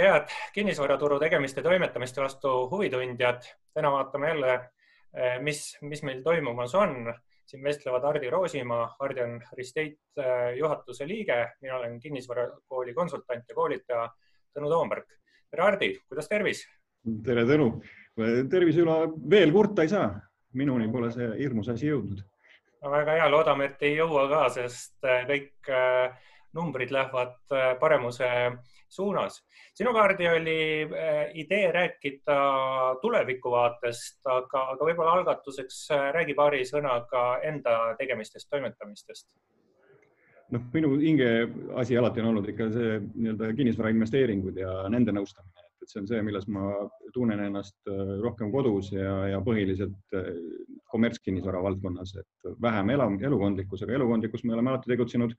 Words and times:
head 0.00 0.28
kinnisvaraturu 0.54 1.18
tegemiste 1.20 1.62
toimetamiste 1.62 2.20
vastu 2.20 2.70
huvitundjad. 2.70 3.42
täna 3.74 3.90
vaatame 3.90 4.28
jälle, 4.28 4.54
eh, 5.16 5.40
mis, 5.40 5.78
mis 5.80 6.02
meil 6.02 6.22
toimumas 6.22 6.74
on. 6.74 7.14
siin 7.46 7.64
vestlevad 7.64 8.02
Hardi 8.02 8.30
Roosimaa, 8.30 8.96
Hardi 9.00 9.20
on 9.20 9.40
Restate 9.58 9.98
eh, 10.16 10.56
juhatuse 10.56 11.08
liige, 11.08 11.52
mina 11.60 11.76
olen 11.76 12.00
kinnisvarakooli 12.00 12.94
konsultant 12.94 13.44
ja 13.48 13.54
koolitaja 13.54 14.08
Tõnu 14.54 14.68
Toomberg. 14.68 15.06
tere, 15.50 15.62
Hardi, 15.62 15.98
kuidas 16.08 16.28
tervis? 16.28 16.66
tere, 17.24 17.44
Tõnu. 17.44 17.82
tervise 18.50 18.80
üle 18.80 18.96
veel 19.30 19.52
kurta 19.52 19.82
ei 19.82 19.88
saa, 19.88 20.20
minuni 20.54 20.88
pole 20.92 21.10
see 21.12 21.28
hirmus 21.38 21.68
asi 21.68 21.90
jõudnud. 21.90 22.22
no 22.82 22.90
väga 22.90 23.12
hea, 23.12 23.30
loodame, 23.30 23.64
et 23.64 23.82
ei 23.82 23.96
jõua 23.96 24.28
ka, 24.28 24.48
sest 24.48 25.04
eh, 25.04 25.26
kõik 25.28 25.74
numbrid 26.52 26.90
lähevad 26.90 27.36
paremuse 27.80 28.28
suunas. 28.92 29.40
sinu 29.74 29.92
kaardi 29.96 30.28
oli 30.28 30.58
äh, 30.84 31.30
idee 31.34 31.72
rääkida 31.72 32.36
tulevikuvaatest, 33.02 34.20
aga, 34.26 34.66
aga 34.74 34.88
võib-olla 34.90 35.16
algatuseks 35.18 35.82
äh, 35.96 36.06
räägi 36.18 36.36
paari 36.38 36.62
sõnaga 36.68 37.24
enda 37.48 37.78
tegemistest, 37.98 38.50
toimetamistest. 38.50 39.28
Noh, 40.52 40.64
minu 40.74 40.96
hinge 41.00 41.28
asi 41.80 41.96
alati 41.96 42.20
on 42.20 42.32
olnud 42.32 42.48
ikka 42.52 42.68
see 42.74 42.96
nii-öelda 43.00 43.52
kinnisvara 43.56 43.92
investeeringud 43.94 44.58
ja 44.60 44.82
nende 44.92 45.14
nõustamine, 45.16 45.64
et 45.80 45.88
see 45.88 46.02
on 46.02 46.10
see, 46.10 46.20
milles 46.26 46.44
ma 46.52 46.74
tunnen 47.14 47.40
ennast 47.48 47.78
äh, 47.88 48.18
rohkem 48.20 48.52
kodus 48.52 48.92
ja, 48.92 49.16
ja 49.32 49.40
põhiliselt 49.44 50.20
kommertskinnisvara 50.92 51.62
valdkonnas, 51.64 52.12
et 52.20 52.52
vähem 52.60 52.92
elu, 52.92 53.08
elukondlikkus, 53.30 53.86
aga 53.86 53.96
elukondlikkus 53.96 54.44
me 54.44 54.52
oleme 54.58 54.74
alati 54.74 54.92
tegutsenud 54.92 55.32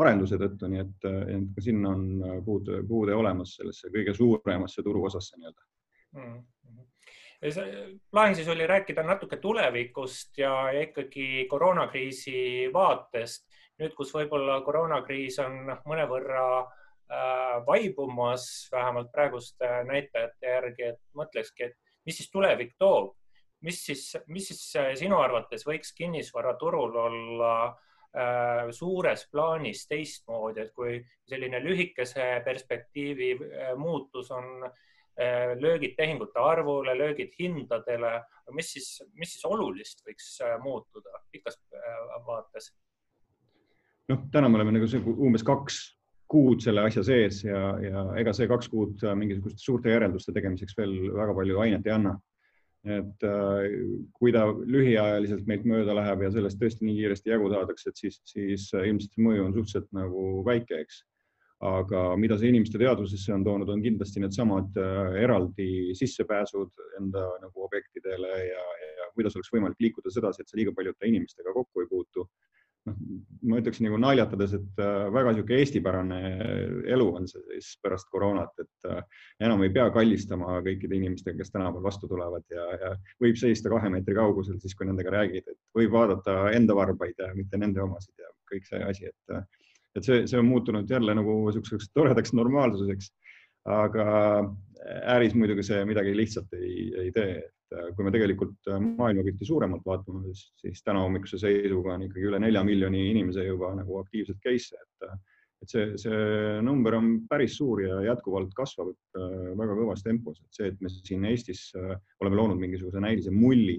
arenduse 0.00 0.38
tõttu, 0.40 0.68
nii 0.72 0.80
et, 0.80 1.06
et 1.34 1.48
ka 1.54 1.64
sinna 1.64 1.92
on 1.92 2.42
puud, 2.46 2.70
puude 2.88 3.14
olemas 3.16 3.56
sellesse 3.58 3.90
kõige 3.92 4.14
suuremasse 4.16 4.84
turuosasse 4.84 5.36
nii-öelda 5.36 5.66
mm. 6.16 6.38
-hmm. 6.38 7.98
plaan 8.10 8.36
siis 8.36 8.48
oli 8.48 8.66
rääkida 8.66 9.02
natuke 9.02 9.36
tulevikust 9.36 10.38
ja, 10.38 10.70
ikkagi 10.70 11.46
koroonakriisi 11.50 12.70
vaatest. 12.72 13.48
nüüd, 13.80 13.94
kus 13.96 14.12
võib-olla 14.14 14.60
koroonakriis 14.62 15.38
on 15.42 15.72
mõnevõrra 15.88 16.44
äh, 16.60 17.66
vaibumas, 17.66 18.68
vähemalt 18.72 19.12
praeguste 19.12 19.70
näitajate 19.88 20.46
järgi, 20.46 20.82
et 20.82 21.00
mõtlekski, 21.16 21.64
et 21.64 21.76
mis 22.06 22.16
siis 22.16 22.30
tulevik 22.30 22.76
toob, 22.78 23.16
mis 23.60 23.84
siis, 23.86 24.16
mis 24.26 24.48
siis 24.48 24.76
sinu 25.00 25.18
arvates 25.18 25.66
võiks 25.66 25.92
kinnisvaraturul 25.96 26.96
olla 26.96 27.54
äh, 27.64 27.74
Äh, 27.74 27.90
suures 28.70 29.24
plaanis 29.32 29.86
teistmoodi, 29.88 30.60
et 30.60 30.72
kui 30.76 30.98
selline 31.28 31.62
lühikese 31.64 32.42
perspektiivi 32.44 33.30
äh, 33.38 33.72
muutus 33.76 34.30
on 34.30 34.66
äh, 34.66 35.54
löögid 35.60 35.96
tehingute 35.96 36.40
arvule, 36.40 36.96
löögid 36.98 37.32
hindadele, 37.38 38.18
mis 38.52 38.72
siis, 38.76 38.90
mis 39.16 39.32
siis 39.32 39.48
olulist 39.48 40.04
võiks 40.06 40.34
muutuda 40.62 41.22
pikas 41.32 41.58
vaates? 42.26 42.72
noh, 44.10 44.28
täna 44.32 44.48
me 44.50 44.60
oleme 44.60 44.74
nagu 44.76 45.16
umbes 45.16 45.44
kaks 45.46 45.82
kuud 46.32 46.62
selle 46.64 46.82
asja 46.88 47.04
sees 47.04 47.42
ja, 47.44 47.60
ja 47.80 48.04
ega 48.20 48.32
see 48.36 48.48
kaks 48.50 48.68
kuud 48.72 49.04
mingisuguste 49.16 49.60
suurte 49.60 49.92
järelduste 49.92 50.32
tegemiseks 50.36 50.76
veel 50.76 50.94
väga 51.12 51.36
palju 51.36 51.60
ainet 51.64 51.86
ei 51.86 51.94
anna 51.94 52.16
et 52.82 53.24
äh, 53.26 53.76
kui 54.18 54.32
ta 54.34 54.48
lühiajaliselt 54.50 55.46
meilt 55.46 55.64
mööda 55.68 55.94
läheb 55.94 56.24
ja 56.24 56.32
sellest 56.34 56.58
tõesti 56.58 56.86
nii 56.86 56.98
kiiresti 56.98 57.30
jagu 57.30 57.50
saadakse, 57.52 57.92
et 57.92 58.00
siis, 58.00 58.18
siis 58.26 58.68
ilmselt 58.74 59.14
see 59.14 59.22
mõju 59.22 59.46
on 59.46 59.54
suhteliselt 59.54 59.90
nagu 59.94 60.42
väike, 60.46 60.82
eks. 60.82 61.02
aga 61.62 62.00
mida 62.18 62.34
see 62.38 62.50
inimeste 62.50 62.80
teadvusesse 62.82 63.30
on 63.36 63.44
toonud, 63.46 63.68
on 63.70 63.84
kindlasti 63.84 64.22
needsamad 64.24 64.80
äh, 64.82 65.20
eraldi 65.22 65.68
sissepääsud 65.98 66.82
enda 66.98 67.28
nagu 67.44 67.68
objektidele 67.68 68.32
ja, 68.48 68.64
ja 68.86 69.10
kuidas 69.14 69.38
oleks 69.38 69.52
võimalik 69.54 69.78
liikuda 69.86 70.10
sedasi, 70.10 70.42
et 70.42 70.50
sa 70.50 70.58
liiga 70.58 70.74
paljude 70.74 71.06
inimestega 71.06 71.54
kokku 71.54 71.84
ei 71.84 71.90
puutu 71.92 72.26
noh, 72.88 72.96
ma 73.48 73.58
ütleksin 73.60 73.86
nagu 73.86 73.98
naljatades, 74.00 74.54
et 74.58 74.82
äh, 74.82 75.06
väga 75.14 75.32
niisugune 75.32 75.58
eestipärane 75.62 76.18
elu 76.94 77.06
on 77.18 77.28
see 77.30 77.42
siis 77.60 77.76
pärast 77.84 78.08
koroonat, 78.12 78.52
et 78.62 78.90
äh, 78.90 79.02
enam 79.46 79.62
ei 79.66 79.72
pea 79.74 79.88
kallistama 79.94 80.58
kõikide 80.66 80.98
inimestega, 80.98 81.38
kes 81.40 81.54
tänaval 81.54 81.84
vastu 81.84 82.10
tulevad 82.10 82.46
ja, 82.52 82.66
ja 82.82 82.92
võib 83.22 83.38
seista 83.40 83.72
kahe 83.72 83.92
meetri 83.92 84.16
kaugusel 84.18 84.58
siis, 84.62 84.76
kui 84.78 84.88
nendega 84.88 85.14
räägid, 85.14 85.46
et 85.46 85.60
võib 85.78 85.94
vaadata 85.94 86.38
enda 86.56 86.76
varbaid 86.78 87.18
ja 87.22 87.30
mitte 87.38 87.60
nende 87.60 87.82
omasid 87.84 88.14
ja 88.18 88.32
kõik 88.52 88.68
see 88.68 88.82
asi, 88.88 89.12
et, 89.12 89.36
äh, 89.36 89.70
et 89.98 90.08
see, 90.08 90.26
see 90.30 90.40
on 90.40 90.50
muutunud 90.50 90.90
jälle 90.90 91.16
nagu 91.18 91.38
niisuguseks 91.46 91.92
toredaks 91.94 92.34
normaalsuseks. 92.36 93.12
aga 93.62 94.04
äris 95.06 95.36
muidugi 95.38 95.62
see 95.62 95.84
midagi 95.86 96.16
lihtsalt 96.18 96.54
ei, 96.58 96.88
ei 96.98 97.12
tee 97.14 97.34
Äh, 97.36 97.61
kui 97.96 98.06
me 98.06 98.12
tegelikult 98.14 98.70
äh, 98.70 98.80
maailmapilti 98.82 99.46
suuremalt 99.46 99.84
vaatame, 99.86 100.32
siis 100.34 100.82
täna 100.84 101.04
hommikuse 101.04 101.40
seisuga 101.40 101.96
on 101.96 102.06
ikkagi 102.08 102.28
üle 102.30 102.40
nelja 102.42 102.64
miljoni 102.66 103.06
inimese 103.10 103.46
juba 103.46 103.72
nagu 103.78 104.00
aktiivselt 104.02 104.40
case'e, 104.44 104.80
et, 104.82 105.06
äh, 105.08 105.40
et 105.62 105.72
see, 105.74 105.86
see 106.00 106.20
number 106.66 106.96
on 106.98 107.12
päris 107.30 107.56
suur 107.60 107.84
ja 107.84 108.00
jätkuvalt 108.08 108.54
kasvab 108.56 108.92
väga 109.14 109.76
kõvas 109.78 110.02
tempos, 110.02 110.40
et 110.42 110.58
see, 110.58 110.70
et 110.72 110.80
me 110.82 110.90
siin 110.92 111.26
Eestis 111.30 111.68
oleme 111.76 112.38
loonud 112.38 112.58
mingisuguse 112.58 113.02
näilise 113.02 113.30
mulli, 113.30 113.76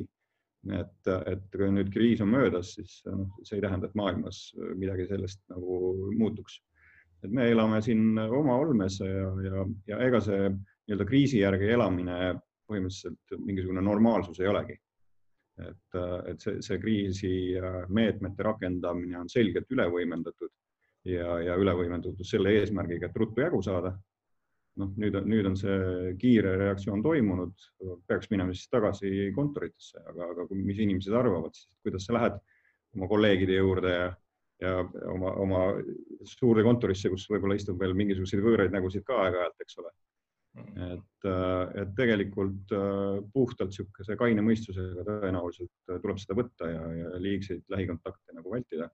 et, 0.71 1.09
et 1.27 1.43
kui 1.51 1.67
nüüd 1.75 1.91
kriis 1.91 2.23
on 2.23 2.31
möödas, 2.31 2.71
siis 2.77 3.01
noh, 3.09 3.27
see 3.43 3.57
ei 3.59 3.65
tähenda, 3.65 3.89
et 3.89 3.99
maailmas 3.99 4.45
midagi 4.79 5.09
sellest 5.09 5.43
nagu 5.51 5.81
muutuks. 6.15 6.61
et 7.23 7.31
me 7.31 7.49
elame 7.51 7.81
siin 7.83 8.17
oma 8.19 8.55
olmes 8.59 9.01
ja, 9.03 9.27
ja, 9.43 9.67
ja 9.87 9.99
ega 10.07 10.23
see 10.23 10.47
nii-öelda 10.53 11.05
kriisi 11.07 11.43
järgi 11.43 11.69
elamine 11.75 12.33
põhimõtteliselt 12.73 13.45
mingisugune 13.45 13.85
normaalsus 13.85 14.41
ei 14.41 14.49
olegi. 14.51 14.79
et, 15.61 15.95
et 16.31 16.41
see, 16.41 16.61
see 16.65 16.79
kriisi 16.81 17.31
meetmete 17.93 18.43
rakendamine 18.43 19.19
on 19.19 19.27
selgelt 19.29 19.69
üle 19.69 19.85
võimendatud 19.93 20.49
ja, 21.05 21.35
ja 21.45 21.57
üle 21.59 21.75
võimendatud 21.77 22.23
selle 22.25 22.55
eesmärgiga, 22.57 23.09
et 23.09 23.19
ruttu 23.21 23.43
jagu 23.43 23.61
saada. 23.65 23.93
noh, 24.81 24.89
nüüd 24.97 25.13
on, 25.13 25.27
nüüd 25.29 25.45
on 25.45 25.55
see 25.59 26.13
kiire 26.17 26.55
reaktsioon 26.57 27.03
toimunud, 27.05 27.53
peaks 28.09 28.31
minema 28.31 28.55
siis 28.57 28.71
tagasi 28.73 29.27
kontoritesse, 29.35 30.01
aga, 30.09 30.31
aga 30.33 30.47
mis 30.57 30.79
inimesed 30.81 31.13
arvavad 31.13 31.53
siis, 31.53 31.67
kuidas 31.85 32.07
sa 32.07 32.15
lähed 32.17 32.39
oma 32.97 33.09
kolleegide 33.11 33.59
juurde 33.59 33.91
ja, 33.93 34.07
ja 34.65 34.79
oma, 35.13 35.35
oma 35.43 35.61
suurde 36.25 36.65
kontorisse, 36.65 37.13
kus 37.13 37.27
võib-olla 37.29 37.59
istub 37.59 37.77
veel 37.85 37.93
mingisuguseid 37.99 38.41
võõraid 38.41 38.73
nägusid 38.73 39.05
ka 39.05 39.19
aeg-ajalt, 39.27 39.61
eks 39.61 39.77
ole 39.83 39.93
et, 40.53 41.25
äh, 41.25 41.81
et 41.81 41.93
tegelikult 41.97 42.73
äh, 42.77 43.21
puhtalt 43.33 43.71
niisuguse 43.71 44.17
kaine 44.19 44.43
mõistusega 44.45 45.05
tõenäoliselt 45.07 45.71
äh, 45.89 46.01
tuleb 46.03 46.19
seda 46.21 46.37
võtta 46.37 46.69
ja, 46.69 46.83
ja 46.99 47.21
liigseid 47.21 47.63
lähikontakte 47.73 48.37
nagu 48.37 48.53
vältida. 48.53 48.89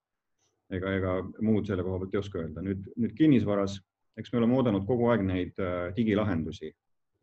ega, 0.72 0.94
ega 0.96 1.16
muud 1.42 1.68
selle 1.68 1.84
koha 1.84 2.00
pealt 2.00 2.16
ei 2.16 2.22
oska 2.22 2.40
öelda. 2.40 2.64
nüüd, 2.64 2.88
nüüd 2.96 3.16
kinnisvaras, 3.18 3.80
eks 4.20 4.32
me 4.32 4.40
oleme 4.40 4.56
oodanud 4.56 4.86
kogu 4.88 5.10
aeg 5.12 5.26
neid 5.26 5.60
digilahendusi 5.98 6.72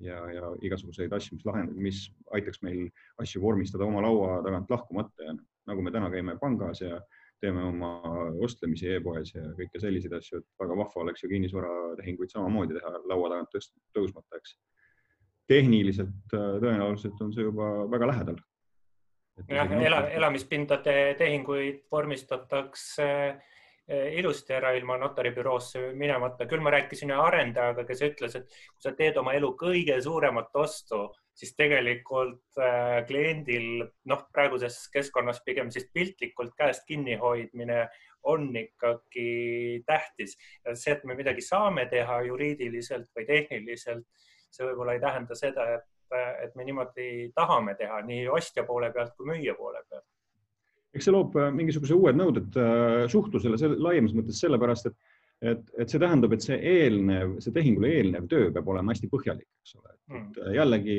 ja, 0.05 0.21
ja 0.33 0.53
igasuguseid 0.67 1.13
asju, 1.17 1.39
mis 1.39 1.47
lahendavad, 1.49 1.83
mis 1.89 2.03
aitaks 2.37 2.61
meil 2.67 2.89
asju 3.23 3.41
vormistada 3.41 3.87
oma 3.89 4.03
laua 4.05 4.41
tagant 4.45 4.71
lahkumata 4.71 5.31
ja 5.31 5.37
nagu 5.67 5.83
me 5.83 5.93
täna 5.95 6.11
käime 6.13 6.37
pangas 6.41 6.83
ja 6.85 7.01
teeme 7.41 7.65
oma 7.69 7.91
ostlemisi 8.45 8.89
e-poes 8.97 9.33
ja 9.35 9.45
kõike 9.59 9.81
selliseid 9.83 10.15
asju, 10.19 10.41
et 10.41 10.63
väga 10.63 10.77
vahva 10.79 11.03
oleks 11.03 11.25
ju 11.25 11.31
kinnisvaratehinguid 11.33 12.33
samamoodi 12.33 12.79
teha 12.79 12.93
laua 13.11 13.33
tagant 13.33 13.57
tõusmata, 13.97 14.41
eks. 14.41 14.57
tehniliselt 15.51 16.37
äh, 16.37 16.55
tõenäoliselt 16.63 17.21
on 17.25 17.35
see 17.35 17.45
juba 17.47 17.73
väga 17.93 18.11
lähedal. 18.13 18.41
jah, 19.51 19.77
ela, 19.83 20.07
elamispindade 20.17 20.97
tehinguid 21.21 21.85
vormistatakse 21.93 23.11
äh, 23.29 24.09
ilusti 24.17 24.57
ära 24.57 24.73
ilma 24.79 24.97
notaribüroosse 25.03 25.91
minemata, 25.93 26.49
küll 26.49 26.65
ma 26.65 26.73
rääkisin 26.73 27.13
ühe 27.13 27.21
arendajaga, 27.21 27.85
kes 27.85 28.03
ütles, 28.09 28.41
et 28.41 28.49
kui 28.49 28.89
sa 28.89 28.97
teed 28.97 29.21
oma 29.21 29.37
elu 29.37 29.53
kõige 29.61 30.01
suuremat 30.03 30.57
ostu 30.57 31.05
siis 31.37 31.53
tegelikult 31.57 32.61
äh, 32.61 33.03
kliendil 33.09 33.85
noh, 34.09 34.25
praeguses 34.33 34.87
keskkonnas 34.93 35.43
pigem 35.45 35.71
siis 35.75 35.89
piltlikult 35.93 36.55
käest 36.57 36.87
kinnihoidmine 36.89 37.87
on 38.27 38.49
ikkagi 38.57 39.83
tähtis. 39.87 40.37
see, 40.75 40.93
et 40.93 41.05
me 41.05 41.15
midagi 41.15 41.45
saame 41.45 41.87
teha 41.91 42.23
juriidiliselt 42.27 43.11
või 43.15 43.27
tehniliselt, 43.29 44.07
see 44.51 44.67
võib-olla 44.67 44.97
ei 44.97 45.03
tähenda 45.03 45.37
seda, 45.39 45.67
et, 45.77 46.19
et 46.43 46.57
me 46.59 46.67
niimoodi 46.67 47.09
tahame 47.35 47.77
teha 47.79 48.01
nii 48.07 48.27
ostja 48.33 48.65
poole 48.67 48.91
pealt 48.95 49.15
kui 49.17 49.31
müüja 49.31 49.55
poole 49.59 49.85
pealt. 49.91 50.09
eks 50.97 51.07
see 51.07 51.15
loob 51.15 51.37
äh, 51.37 51.53
mingisuguse 51.55 51.95
uued 51.95 52.19
nõuded 52.19 52.59
äh, 52.59 53.05
suhtlusele 53.13 53.77
laiemas 53.77 54.17
mõttes 54.17 54.41
sellepärast, 54.43 54.91
et 54.91 55.06
et, 55.43 55.63
et 55.77 55.93
see 55.93 56.01
tähendab, 56.01 56.33
et 56.33 56.45
see 56.45 56.57
eelnev, 56.57 57.37
see 57.45 57.53
tehingule 57.55 57.91
eelnev 57.99 58.29
töö 58.31 58.49
peab 58.55 58.71
olema 58.73 58.95
hästi 58.95 59.11
põhjalik, 59.13 59.49
eks 59.61 59.77
ole. 59.81 59.93
et 59.93 60.15
mm. 60.15 60.55
jällegi 60.57 60.99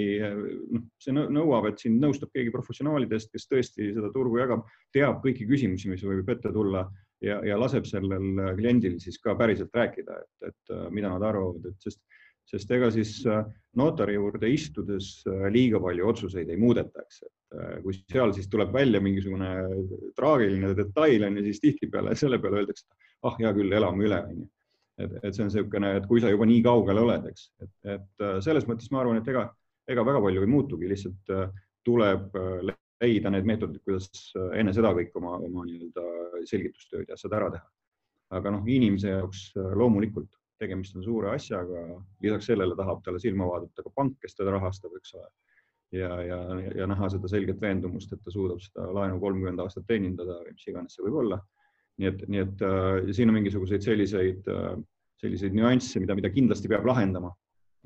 noh, 0.75 0.85
see 1.01 1.15
nõuab, 1.17 1.71
et 1.71 1.81
sind 1.81 2.03
nõustab 2.03 2.33
keegi 2.35 2.53
professionaalidest, 2.53 3.31
kes 3.33 3.49
tõesti 3.49 3.91
seda 3.95 4.11
turgu 4.13 4.41
jagab, 4.41 4.67
teab 4.95 5.23
kõiki 5.25 5.49
küsimusi, 5.49 5.89
mis 5.91 6.05
võib 6.05 6.29
ette 6.33 6.53
tulla 6.53 6.85
ja, 7.23 7.39
ja 7.47 7.57
laseb 7.57 7.89
sellel 7.89 8.53
kliendil 8.59 8.99
siis 9.03 9.17
ka 9.23 9.35
päriselt 9.39 9.73
rääkida, 9.75 10.21
et, 10.21 10.51
et 10.51 10.77
mida 10.93 11.11
nad 11.13 11.25
arvavad, 11.25 11.65
et 11.71 11.89
sest 11.89 12.03
sest 12.47 12.71
ega 12.71 12.89
siis 12.93 13.11
äh, 13.27 13.43
notari 13.79 14.15
juurde 14.15 14.49
istudes 14.51 15.19
äh, 15.27 15.47
liiga 15.53 15.81
palju 15.83 16.07
otsuseid 16.11 16.49
ei 16.51 16.59
muudeta, 16.59 17.03
eks, 17.03 17.23
et 17.27 17.57
äh, 17.59 17.73
kui 17.83 17.97
seal 17.99 18.33
siis 18.35 18.47
tuleb 18.51 18.71
välja 18.75 19.01
mingisugune 19.03 19.51
traagiline 20.17 20.71
detail 20.77 21.27
on 21.27 21.39
ju, 21.39 21.45
siis 21.49 21.63
tihtipeale 21.63 22.15
selle 22.19 22.39
peale 22.43 22.63
öeldakse, 22.63 22.87
ah 23.25 23.37
hea 23.39 23.53
küll, 23.57 23.73
elame 23.73 24.05
üle, 24.05 24.19
on 24.31 24.41
ju. 24.43 24.49
et, 25.03 25.15
et 25.23 25.29
see 25.33 25.43
on 25.43 25.49
niisugune, 25.49 25.93
et 25.99 26.09
kui 26.09 26.21
sa 26.21 26.31
juba 26.33 26.47
nii 26.49 26.63
kaugel 26.65 27.03
oled, 27.03 27.29
eks, 27.31 27.47
et, 27.63 27.73
et 27.95 28.27
selles 28.45 28.67
mõttes 28.69 28.91
ma 28.93 29.01
arvan, 29.03 29.21
et 29.21 29.31
ega, 29.33 29.47
ega 29.89 30.05
väga 30.05 30.21
palju 30.23 30.43
ei 30.43 30.51
muutugi, 30.51 30.89
lihtsalt 30.89 31.33
tuleb 31.87 32.37
leida 33.01 33.31
need 33.31 33.45
meetodid, 33.47 33.81
kuidas 33.85 34.09
enne 34.57 34.73
seda 34.73 34.91
kõik 34.97 35.13
oma, 35.19 35.37
oma 35.37 35.65
nii-öelda 35.67 36.45
selgitustööd 36.49 37.09
ja 37.09 37.17
asjad 37.17 37.35
ära 37.37 37.51
teha. 37.53 37.67
aga 38.37 38.51
noh, 38.51 38.65
inimese 38.67 39.13
jaoks 39.13 39.51
loomulikult 39.55 40.33
tegemist 40.61 40.95
on 40.97 41.05
suure 41.05 41.31
asjaga, 41.31 41.83
lisaks 42.23 42.49
sellele 42.49 42.75
tahab 42.77 43.03
talle 43.05 43.21
silma 43.21 43.47
vaadata 43.49 43.85
ka 43.85 43.93
pank, 43.95 44.17
kes 44.23 44.35
teda 44.37 44.55
rahastab, 44.55 44.95
eks 44.97 45.13
ole. 45.17 45.29
ja, 45.95 46.09
ja, 46.25 46.39
ja 46.75 46.87
näha 46.89 47.09
seda 47.13 47.29
selget 47.31 47.61
veendumust, 47.61 48.11
et 48.13 48.23
ta 48.23 48.33
suudab 48.33 48.59
seda 48.63 48.89
laenu 48.97 49.21
kolmkümmend 49.21 49.61
aastat 49.63 49.85
teenindada 49.87 50.41
või 50.41 50.55
mis 50.55 50.67
iganes 50.67 50.97
see 50.97 51.05
võib 51.05 51.21
olla. 51.23 51.39
Nii 51.97 52.11
et, 52.11 52.23
nii 52.29 52.43
et 52.43 52.63
äh, 52.65 53.09
siin 53.17 53.31
on 53.31 53.37
mingisuguseid 53.39 53.85
selliseid 53.85 54.47
äh,, 54.53 54.77
selliseid 55.21 55.55
nüansse, 55.57 55.99
mida, 56.01 56.15
mida 56.17 56.29
kindlasti 56.29 56.69
peab 56.69 56.85
lahendama 56.85 57.31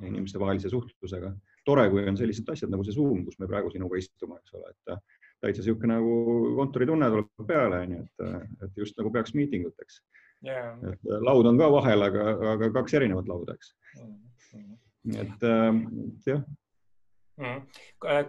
inimestevahelise 0.02 0.70
suhtlusega. 0.70 1.32
tore, 1.66 1.84
kui 1.94 2.04
on 2.10 2.18
sellised 2.18 2.48
asjad 2.50 2.72
nagu 2.74 2.84
see 2.84 2.96
Zoom, 2.96 3.22
kus 3.26 3.38
me 3.40 3.48
praegu 3.50 3.70
sinuga 3.70 4.00
istume, 4.02 4.40
eks 4.42 4.56
ole, 4.58 4.72
et 4.72 4.94
äh, 4.96 5.02
täitsa 5.42 5.62
niisugune 5.62 5.94
nagu 5.94 6.16
kontoritunne 6.58 7.10
tuleb 7.14 7.46
peale, 7.50 7.84
onju, 7.86 8.00
et, 8.06 8.24
äh, 8.26 8.40
et 8.66 8.82
just 8.82 8.98
nagu 8.98 9.12
peaks 9.14 9.36
miitinguteks 9.38 10.00
yeah.. 10.48 10.74
et 10.90 11.12
äh, 11.12 11.22
laud 11.28 11.50
on 11.50 11.60
ka 11.62 11.70
vahel, 11.74 12.08
aga, 12.08 12.26
aga 12.56 12.72
kaks 12.80 12.98
erinevat 12.98 13.30
lauda, 13.30 13.58
eks 13.58 13.76
mm. 14.02 14.18
-hmm. 14.56 15.22
et 15.26 15.48
äh, 15.52 15.70
jah 16.26 16.42
mm.. 16.42 16.58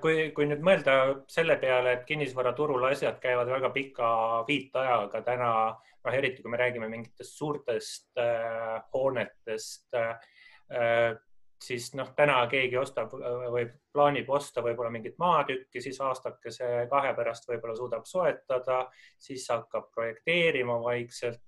Kui, 0.01 0.31
kui 0.37 0.47
nüüd 0.49 0.63
mõelda 0.65 0.95
selle 1.31 1.57
peale, 1.61 1.97
et 1.97 2.05
kinnisvaraturul 2.09 2.87
asjad 2.91 3.19
käivad 3.23 3.51
väga 3.51 3.73
pika 3.75 4.13
viitajaga 4.49 5.23
täna, 5.27 5.51
noh, 6.05 6.15
eriti 6.15 6.43
kui 6.43 6.53
me 6.53 6.61
räägime 6.61 6.89
mingitest 6.93 7.37
suurtest 7.39 8.23
äh, 8.23 8.79
hoonetest 8.95 9.99
äh,, 9.99 11.19
siis 11.63 11.93
noh, 11.95 12.11
täna 12.19 12.41
keegi 12.51 12.77
ostab 12.81 13.13
või 13.15 13.67
plaanib 13.95 14.31
osta 14.35 14.65
võib-olla 14.65 14.91
mingit 14.91 15.19
maatükki, 15.23 15.83
siis 15.85 16.01
aastakese 16.03 16.87
kahe 16.91 17.13
pärast 17.15 17.47
võib-olla 17.51 17.77
suudab 17.79 18.07
soetada, 18.09 18.87
siis 19.19 19.47
hakkab 19.51 19.93
projekteerima 19.95 20.81
vaikselt. 20.83 21.43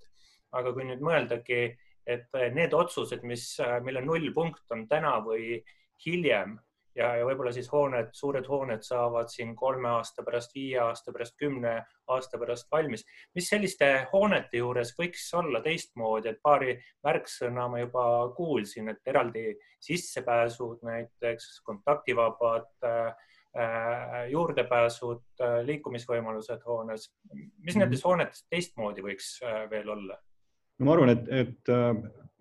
Aga 0.55 0.71
kui 0.71 0.87
nüüd 0.87 1.03
mõeldagi, 1.03 1.65
et 2.07 2.37
need 2.55 2.77
otsused, 2.79 3.25
mis, 3.27 3.57
mille 3.83 4.05
nullpunkt 4.05 4.71
on 4.77 4.87
täna 4.87 5.17
või 5.25 5.57
hiljem 6.05 6.55
ja, 6.95 7.11
ja 7.19 7.27
võib-olla 7.27 7.53
siis 7.55 7.69
hooned, 7.73 8.11
suured 8.17 8.47
hooned 8.49 8.85
saavad 8.87 9.31
siin 9.33 9.55
kolme 9.57 9.89
aasta 9.91 10.25
pärast, 10.27 10.55
viie 10.55 10.79
aasta 10.83 11.13
pärast, 11.13 11.37
kümne 11.41 11.75
aasta 12.15 12.39
pärast 12.39 12.71
valmis. 12.73 13.05
mis 13.35 13.49
selliste 13.49 13.91
hoonete 14.13 14.61
juures 14.63 14.95
võiks 14.99 15.27
olla 15.35 15.61
teistmoodi, 15.65 16.31
et 16.31 16.43
paari 16.43 16.77
märksõna 17.05 17.69
ma 17.69 17.83
juba 17.83 18.07
kuulsin, 18.37 18.89
et 18.93 19.13
eraldi 19.13 19.55
sissepääsud 19.81 20.85
näiteks, 20.87 21.61
kontaktivabad 21.65 22.71
äh, 22.89 24.29
juurdepääsud, 24.31 25.25
äh, 25.41 25.59
liikumisvõimalused 25.65 26.63
hoones. 26.67 27.11
mis 27.59 27.77
nendes 27.77 28.01
mhm. 28.01 28.09
hoonetes 28.09 28.47
teistmoodi 28.51 29.03
võiks 29.03 29.37
äh, 29.43 29.65
veel 29.71 29.91
olla? 29.91 30.21
No 30.79 30.89
ma 30.89 30.95
arvan, 30.95 31.13
et, 31.15 31.29
et 31.31 31.73
äh, 31.73 31.93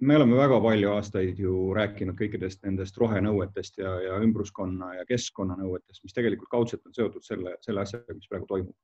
me 0.03 0.17
oleme 0.17 0.37
väga 0.37 0.59
palju 0.63 0.93
aastaid 0.93 1.39
ju 1.39 1.57
rääkinud 1.77 2.17
kõikidest 2.19 2.63
nendest 2.65 2.97
rohenõuetest 3.01 3.77
ja, 3.81 3.93
ja 4.07 4.17
ümbruskonna 4.25 4.93
ja 4.97 5.05
keskkonnanõuetest, 5.09 6.03
mis 6.03 6.17
tegelikult 6.17 6.51
kaudselt 6.51 6.83
on 6.89 6.95
seotud 6.95 7.25
selle, 7.25 7.55
selle 7.65 7.85
asjaga, 7.85 8.17
mis 8.17 8.29
praegu 8.31 8.49
toimub. 8.49 8.75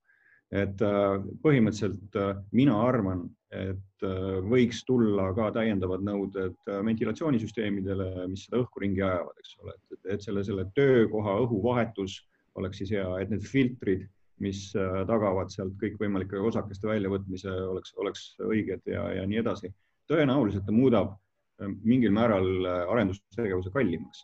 et 0.49 0.81
äh, 0.81 1.17
põhimõtteliselt 1.43 2.15
äh, 2.17 2.31
mina 2.57 2.77
arvan, 2.81 3.27
et 3.49 4.03
võiks 4.45 4.83
tulla 4.85 5.31
ka 5.33 5.47
täiendavad 5.55 6.03
nõuded 6.05 6.67
ventilatsioonisüsteemidele, 6.69 8.27
mis 8.29 8.43
seda 8.45 8.59
õhku 8.61 8.83
ringi 8.83 9.01
ajavad, 9.01 9.39
eks 9.41 9.55
ole, 9.63 9.73
et, 10.05 10.21
selle, 10.21 10.43
selle 10.45 10.67
töökoha 10.77 11.33
õhuvahetus 11.47 12.19
oleks 12.61 12.77
siis 12.77 12.93
hea, 12.93 13.07
et 13.19 13.33
need 13.33 13.47
filtrid 13.49 14.05
mis 14.43 14.69
äh, 14.77 15.01
tagavad 15.09 15.51
sealt 15.53 15.75
kõikvõimalike 15.81 16.39
osakeste 16.49 16.89
väljavõtmise, 16.89 17.51
oleks, 17.73 17.93
oleks 17.99 18.25
õiged 18.45 18.87
ja, 18.89 19.05
ja 19.19 19.27
nii 19.29 19.41
edasi. 19.43 19.71
tõenäoliselt 20.09 20.65
ta 20.65 20.73
muudab 20.73 21.13
äh, 21.13 21.69
mingil 21.83 22.13
määral 22.15 22.49
äh, 22.65 22.81
arendustegevuse 22.93 23.71
kallimaks, 23.75 24.23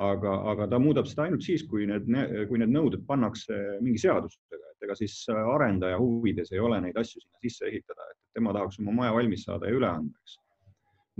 aga, 0.00 0.34
aga 0.52 0.68
ta 0.72 0.80
muudab 0.82 1.08
seda 1.10 1.26
ainult 1.26 1.44
siis, 1.44 1.64
kui 1.68 1.86
need, 1.86 2.08
kui 2.48 2.60
need 2.60 2.72
nõuded 2.72 3.04
pannakse 3.06 3.56
mingi 3.84 4.00
seadusega, 4.00 4.60
et 4.72 4.86
ega 4.86 4.96
siis 4.96 5.16
arendaja 5.28 5.98
huvides 6.00 6.52
ei 6.54 6.62
ole 6.62 6.80
neid 6.80 6.96
asju 6.96 7.20
sinna 7.20 7.42
sisse 7.44 7.68
ehitada, 7.68 8.08
et 8.10 8.38
tema 8.38 8.54
tahaks 8.56 8.80
oma 8.80 8.96
maja 9.02 9.16
valmis 9.18 9.44
saada 9.44 9.68
ja 9.68 9.76
üle 9.76 9.90
anda, 9.90 10.24
eks. 10.24 10.38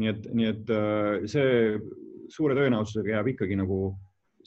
nii 0.01 0.13
et, 0.15 0.31
nii 0.33 0.53
et 0.55 0.73
see 1.29 1.51
suure 2.33 2.57
tõenäosusega 2.57 3.19
jääb 3.19 3.35
ikkagi 3.35 3.59
nagu 3.61 3.81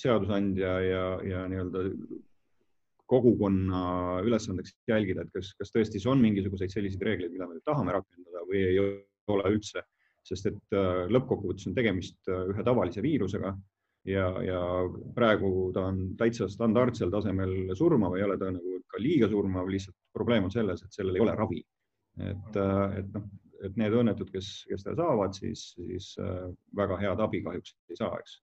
seadusandja 0.01 0.78
ja, 0.81 1.04
ja 1.28 1.44
nii-öelda 1.51 1.84
kogukonna 3.11 3.81
ülesandeks 4.23 4.75
jälgida, 4.88 5.25
et 5.25 5.33
kas, 5.35 5.51
kas 5.59 5.73
tõesti 5.73 6.01
on 6.09 6.21
mingisuguseid 6.23 6.71
selliseid 6.71 7.03
reegleid, 7.03 7.33
mida 7.33 7.47
me 7.50 7.59
tahame 7.67 7.95
rakendada 7.95 8.45
või 8.47 8.63
ei 8.63 8.79
ole 9.33 9.53
üldse, 9.55 9.83
sest 10.27 10.50
et 10.50 10.77
äh, 10.77 11.05
lõppkokkuvõttes 11.11 11.67
on 11.69 11.75
tegemist 11.77 12.31
äh, 12.31 12.45
ühe 12.53 12.63
tavalise 12.65 13.03
viirusega 13.03 13.53
ja, 14.07 14.27
ja 14.44 14.61
praegu 15.15 15.71
ta 15.75 15.88
on 15.91 16.03
täitsa 16.19 16.47
standardsel 16.51 17.11
tasemel 17.11 17.73
surmav, 17.79 18.15
ei 18.17 18.25
ole 18.27 18.38
ta 18.39 18.51
nagu 18.55 18.79
ka 18.94 19.01
liiga 19.01 19.27
surmav, 19.31 19.67
lihtsalt 19.71 19.97
probleem 20.15 20.47
on 20.47 20.53
selles, 20.53 20.83
et 20.83 20.95
sellel 20.95 21.19
ei 21.19 21.25
ole 21.25 21.35
ravi. 21.39 21.63
et, 22.23 22.59
äh, 22.61 23.00
et 23.01 23.11
noh, 23.15 23.27
et 23.63 23.77
need 23.79 23.94
õnnetud, 23.95 24.31
kes, 24.31 24.47
kes 24.69 24.83
seda 24.83 24.95
saavad, 25.00 25.35
siis, 25.38 25.69
siis 25.77 26.09
väga 26.75 26.97
head 27.00 27.21
abi 27.23 27.39
kahjuks 27.45 27.77
ei 27.94 27.95
saa, 27.95 28.17
eks. 28.19 28.33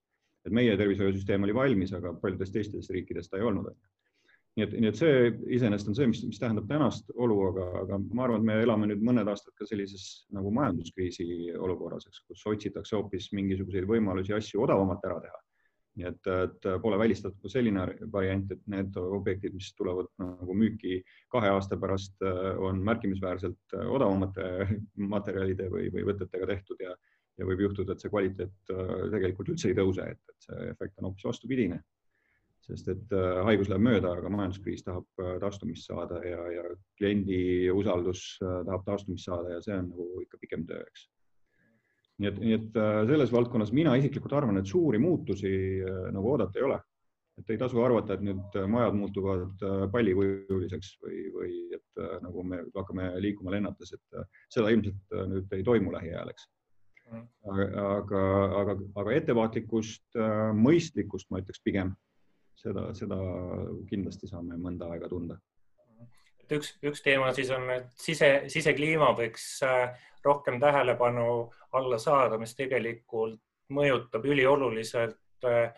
et 0.49 0.55
meie 0.57 0.77
tervishoiusüsteem 0.81 1.45
oli 1.45 1.57
valmis, 1.57 1.93
aga 1.97 2.15
paljudes 2.23 2.53
teistes 2.55 2.89
riikides 2.89 3.29
ta 3.29 3.37
ei 3.37 3.45
olnud 3.45 3.69
nii 4.59 4.67
et, 4.67 4.73
nii 4.83 4.91
et 4.91 4.99
see 4.99 5.29
iseenesest 5.57 5.91
on 5.91 5.97
see, 5.97 6.09
mis, 6.11 6.23
mis 6.27 6.41
tähendab 6.43 6.67
tänast 6.71 7.13
olu, 7.15 7.37
aga, 7.51 7.67
aga 7.85 7.99
ma 8.03 8.25
arvan, 8.27 8.41
et 8.41 8.49
me 8.49 8.57
elame 8.65 8.89
nüüd 8.91 9.05
mõned 9.07 9.29
aastad 9.31 9.55
ka 9.59 9.69
sellises 9.69 10.07
nagu 10.35 10.51
majanduskriisi 10.57 11.27
olukorras, 11.59 12.09
eks, 12.09 12.25
kus 12.27 12.43
otsitakse 12.51 12.97
hoopis 12.99 13.31
mingisuguseid 13.37 13.87
võimalusi 13.91 14.35
asju 14.37 14.65
odavamalt 14.67 15.07
ära 15.07 15.21
teha. 15.27 15.45
nii 16.01 16.07
et, 16.07 16.29
et 16.31 16.67
pole 16.83 16.99
välistatud 16.99 17.43
ka 17.43 17.51
selline 17.51 17.85
variant, 18.13 18.51
et 18.55 18.61
need 18.71 18.99
objektid, 19.03 19.55
mis 19.55 19.73
tulevad 19.79 20.07
nagu 20.23 20.55
müüki 20.55 21.01
kahe 21.35 21.51
aasta 21.51 21.79
pärast, 21.79 22.15
on 22.59 22.83
märkimisväärselt 22.87 23.79
odavamate 23.87 24.51
materjalide 25.15 25.71
või, 25.71 25.91
või 25.95 26.07
võtetega 26.11 26.47
tehtud 26.53 26.83
ja, 26.87 26.95
ja 27.39 27.47
võib 27.47 27.67
juhtuda, 27.67 27.95
et 27.95 28.03
see 28.03 28.13
kvaliteet 28.13 28.75
tegelikult 29.15 29.55
üldse 29.55 29.71
ei 29.71 29.79
tõuse, 29.79 30.11
et, 30.15 30.23
et 30.31 30.47
see 30.49 30.71
efekt 30.75 30.99
on 30.99 31.11
hoopis 31.11 31.31
vastupidine 31.31 31.83
sest 32.71 32.91
et 32.93 33.15
äh, 33.17 33.41
haigus 33.47 33.71
läheb 33.71 33.85
mööda, 33.85 34.13
aga 34.17 34.31
majanduskriis 34.33 34.85
tahab 34.87 35.23
äh, 35.23 35.37
taastumist 35.43 35.89
saada 35.89 36.21
ja, 36.25 36.43
ja 36.55 36.67
kliendi 36.99 37.71
usaldus 37.75 38.25
äh, 38.45 38.61
tahab 38.69 38.85
taastumist 38.87 39.27
saada 39.29 39.57
ja 39.57 39.65
see 39.65 39.79
on 39.79 39.91
nagu 39.91 40.11
ikka 40.25 40.41
pikem 40.43 40.67
töö, 40.69 40.83
eks. 40.85 41.09
nii 42.21 42.31
et, 42.31 42.39
nii 42.45 42.55
et 42.59 42.79
selles 43.09 43.33
valdkonnas 43.33 43.75
mina 43.77 43.97
isiklikult 43.99 44.37
arvan, 44.37 44.61
et 44.61 44.71
suuri 44.71 45.01
muutusi 45.03 45.53
nagu 46.13 46.35
oodata 46.35 46.61
ei 46.61 46.67
ole. 46.69 46.79
et 47.41 47.51
ei 47.55 47.57
tasu 47.57 47.81
arvata, 47.81 48.19
et 48.19 48.25
nüüd 48.27 48.57
majad 48.69 48.97
muutuvad 48.99 49.63
pallikujuliseks 49.95 50.91
või, 51.01 51.21
või 51.33 51.53
et 51.73 52.03
nagu 52.21 52.43
me 52.45 52.59
hakkame 52.75 53.07
liikuma 53.25 53.55
lennates, 53.55 53.95
et 53.97 54.19
seda 54.53 54.69
ilmselt 54.75 55.17
nüüd 55.31 55.55
ei 55.57 55.65
toimu 55.65 55.95
lähiajal, 55.95 56.35
eks 56.35 56.45
mm. 57.09 57.25
aga, 57.55 57.67
aga, 57.87 58.27
aga, 58.61 58.77
aga 59.01 59.17
ettevaatlikkust, 59.17 60.21
mõistlikkust 60.61 61.33
ma 61.33 61.41
ütleks 61.41 61.65
pigem 61.65 61.95
seda, 62.61 62.91
seda 62.97 63.19
kindlasti 63.91 64.29
saame 64.31 64.59
mõnda 64.61 64.91
aega 64.95 65.09
tunda. 65.11 65.39
et 66.45 66.57
üks, 66.57 66.75
üks 66.83 67.03
teema 67.05 67.33
siis 67.37 67.51
on, 67.55 67.69
et 67.75 67.91
sise, 68.01 68.31
sisekliima 68.53 69.13
võiks 69.19 69.47
äh, 69.67 69.93
rohkem 70.25 70.61
tähelepanu 70.61 71.27
alla 71.79 71.99
saada, 72.03 72.39
mis 72.39 72.57
tegelikult 72.59 73.41
mõjutab 73.71 74.27
ülioluliselt 74.27 75.47
äh, 75.47 75.71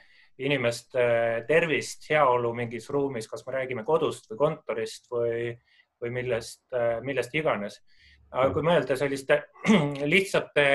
inimeste 0.43 1.05
tervist, 1.49 2.09
heaolu 2.11 2.55
mingis 2.57 2.89
ruumis, 2.91 3.29
kas 3.31 3.45
me 3.47 3.59
räägime 3.59 3.85
kodust 3.85 4.31
või 4.31 4.41
kontorist 4.41 5.11
või, 5.13 5.53
või 6.01 6.15
millest, 6.19 6.65
äh, 6.75 6.99
millest 7.05 7.35
iganes 7.37 7.83
aga 8.33 8.49
kui 8.55 8.65
mõelda 8.65 8.97
selliste 8.99 9.39
lihtsate, 10.15 10.67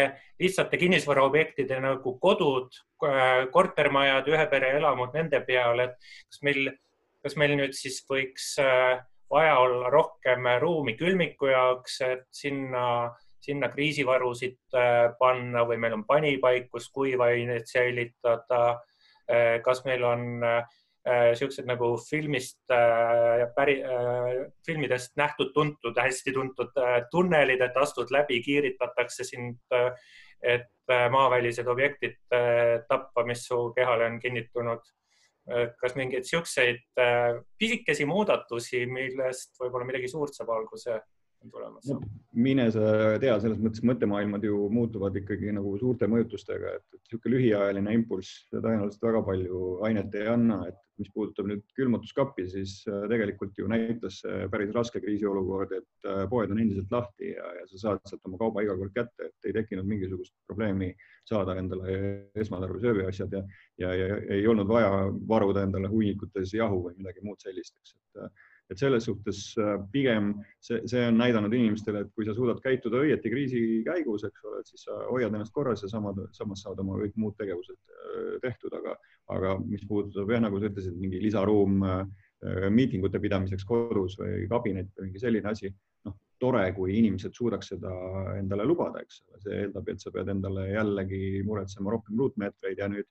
lihtsate 0.41 0.79
kinnisvaraobjektide 0.81 1.79
nagu 1.83 2.15
kodud, 2.21 2.73
kortermajad, 3.53 4.29
ühe 4.33 4.47
pere 4.51 4.73
elamud, 4.77 5.13
nende 5.17 5.41
peale, 5.45 5.89
et 5.89 6.11
kas 6.31 6.43
meil, 6.45 6.71
kas 7.25 7.37
meil 7.39 7.55
nüüd 7.57 7.77
siis 7.77 7.99
võiks 8.09 8.53
äh, 8.63 8.99
vaja 9.29 9.57
olla 9.59 9.89
rohkem 9.93 10.47
ruumi 10.61 10.95
külmiku 10.99 11.51
jaoks, 11.51 11.99
et 12.05 12.27
sinna, 12.31 13.11
sinna 13.43 13.69
kriisivarusid 13.73 14.77
panna 15.19 15.65
või 15.67 15.81
meil 15.81 15.97
on 15.97 16.05
panipaik, 16.07 16.69
kus 16.71 16.89
kuivaineid 16.95 17.67
säilitada. 17.67 18.79
kas 19.63 19.81
meil 19.83 20.03
on 20.07 20.21
niisugused 21.07 21.67
nagu 21.69 21.93
filmist 22.03 22.73
päri, 23.55 23.77
filmidest 24.65 25.13
nähtud-tuntud, 25.19 25.97
hästi 26.03 26.33
tuntud 26.35 26.75
tunnelid, 27.11 27.61
et 27.63 27.79
astud 27.79 28.11
läbi, 28.11 28.41
kiiritatakse 28.43 29.23
sind, 29.27 29.59
et 30.43 30.93
maavälised 31.13 31.67
objektid 31.67 32.19
tappa, 32.89 33.23
mis 33.27 33.45
su 33.47 33.71
kehale 33.75 34.09
on 34.11 34.19
kinnitunud. 34.19 34.83
Kas 35.79 35.95
mingeid 35.95 36.27
siukseid 36.27 36.99
äh, 36.99 37.37
pisikesi 37.55 38.03
muudatusi, 38.03 38.81
millest 38.91 39.55
võib-olla 39.61 39.87
midagi 39.87 40.09
suurt 40.11 40.35
saab 40.35 40.49
alguse 40.51 40.97
on 41.44 41.51
tulemas 41.51 41.89
no,? 41.91 42.00
mine 42.38 42.67
sa 42.74 42.82
tea, 43.22 43.36
selles 43.41 43.60
mõttes 43.62 43.84
mõttemaailmad 43.88 44.44
ju 44.46 44.67
muutuvad 44.74 45.15
ikkagi 45.17 45.53
nagu 45.56 45.75
suurte 45.82 46.10
mõjutustega, 46.12 46.75
et 46.77 47.00
niisugune 47.00 47.36
lühiajaline 47.36 47.96
impulss 47.98 48.44
tõenäoliselt 48.53 49.08
väga 49.08 49.24
palju 49.25 49.62
ainet 49.88 50.17
ei 50.20 50.27
anna, 50.32 50.60
et 50.70 50.77
mis 50.98 51.10
puudutab 51.13 51.46
nüüd 51.50 51.62
külmutuskappi, 51.77 52.48
siis 52.50 52.79
äh, 52.89 53.06
tegelikult 53.12 53.58
ju 53.60 53.67
näitas 53.70 54.20
päris 54.51 54.74
raske 54.74 55.01
kriisiolukord, 55.01 55.75
et 55.77 56.10
äh, 56.10 56.24
poed 56.29 56.53
on 56.53 56.62
endiselt 56.62 56.94
lahti 56.94 57.32
ja, 57.36 57.46
ja 57.60 57.65
sa 57.70 57.82
saad 57.84 58.10
sealt 58.10 58.25
oma 58.29 58.39
kauba 58.41 58.65
iga 58.65 58.77
kord 58.79 58.94
kätte, 58.96 59.29
et 59.29 59.50
ei 59.50 59.56
tekkinud 59.60 59.86
mingisugust 59.89 60.34
probleemi 60.50 60.91
saada 61.27 61.58
endale 61.60 61.98
esmatarbesöögiasjad 62.41 63.34
ja, 63.38 63.44
ja, 63.84 63.94
ja 63.94 64.20
ei 64.38 64.46
olnud 64.50 64.70
vaja 64.70 65.08
varuda 65.29 65.65
endale 65.67 65.89
hunnikutes 65.91 66.53
jahu 66.58 66.84
või 66.88 66.98
midagi 66.98 67.25
muud 67.25 67.41
sellist, 67.46 67.77
eks, 67.82 67.98
et 67.98 68.46
et 68.71 68.79
selles 68.79 69.07
suhtes 69.07 69.41
äh, 69.62 69.75
pigem 69.91 70.33
see, 70.59 70.81
see 70.89 71.05
on 71.07 71.17
näidanud 71.19 71.53
inimestele, 71.55 72.03
et 72.03 72.13
kui 72.15 72.27
sa 72.27 72.36
suudad 72.36 72.59
käituda 72.63 73.01
õieti 73.05 73.31
kriisi 73.31 73.62
käigus, 73.88 74.25
eks 74.27 74.45
ole, 74.47 74.62
et 74.62 74.71
siis 74.71 74.83
sa 74.88 74.97
hoiad 75.07 75.33
ennast 75.33 75.55
korras 75.55 75.83
ja 75.86 75.91
samad, 75.91 76.19
samas 76.36 76.65
saad 76.65 76.79
oma 76.83 77.00
kõik 77.00 77.15
muud 77.21 77.38
tegevused 77.39 77.77
äh, 77.77 78.38
tehtud, 78.43 78.75
aga, 78.77 78.95
aga 79.36 79.57
mis 79.63 79.86
puudutab 79.88 80.31
jah, 80.33 80.43
nagu 80.43 80.59
sa 80.59 80.71
ütlesid, 80.71 80.97
mingi 81.00 81.21
lisaruum 81.24 81.83
äh, 81.88 82.01
miitingute 82.69 83.17
pidamiseks 83.17 83.65
kodus 83.65 84.17
või 84.19 84.43
kabinet 84.51 84.91
või 84.97 85.07
mingi 85.07 85.21
selline 85.24 85.50
asi, 85.50 85.71
noh, 86.05 86.13
tore, 86.38 86.67
kui 86.75 86.93
inimesed 87.00 87.33
suudaks 87.33 87.71
seda 87.74 87.93
endale 88.38 88.67
lubada, 88.67 89.01
eks 89.01 89.24
ole, 89.24 89.39
see 89.41 89.62
eeldab, 89.63 89.88
et 89.89 90.03
sa 90.03 90.13
pead 90.13 90.29
endale 90.36 90.67
jällegi 90.69 91.21
muretsema 91.47 91.95
rohkem 91.95 92.19
ruutmeetreid 92.19 92.83
ja 92.83 92.91
nüüd 92.91 93.07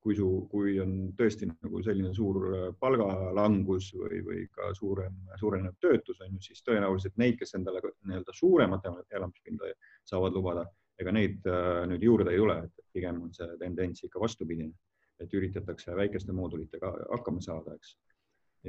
kui 0.00 0.16
su, 0.16 0.26
kui 0.50 0.78
on 0.80 0.92
tõesti 1.16 1.46
nagu 1.50 1.80
selline 1.84 2.12
suur 2.16 2.38
äh, 2.48 2.68
palgalangus 2.80 3.90
või, 3.96 4.20
või 4.24 4.44
ka 4.52 4.70
suurem, 4.76 5.16
suurenev 5.40 5.76
töötus 5.82 6.22
on 6.24 6.38
ju, 6.38 6.44
siis 6.48 6.64
tõenäoliselt 6.64 7.18
neid, 7.20 7.36
kes 7.40 7.52
endale 7.58 7.82
nii-öelda 7.84 8.34
suuremat 8.36 8.88
elamispinda 8.88 9.74
saavad 10.08 10.38
lubada, 10.38 10.64
ega 11.00 11.12
neid 11.12 11.44
äh, 11.48 11.82
nüüd 11.90 12.06
juurde 12.08 12.32
ei 12.32 12.40
tule, 12.40 12.56
et 12.64 12.86
pigem 12.96 13.20
on 13.26 13.34
see 13.36 13.50
tendents 13.60 14.06
ikka 14.08 14.22
vastupidine, 14.22 14.72
et 15.20 15.36
üritatakse 15.36 15.92
väikeste 15.96 16.32
moodulitega 16.32 16.94
hakkama 17.10 17.44
saada, 17.44 17.76
eks. 17.76 17.94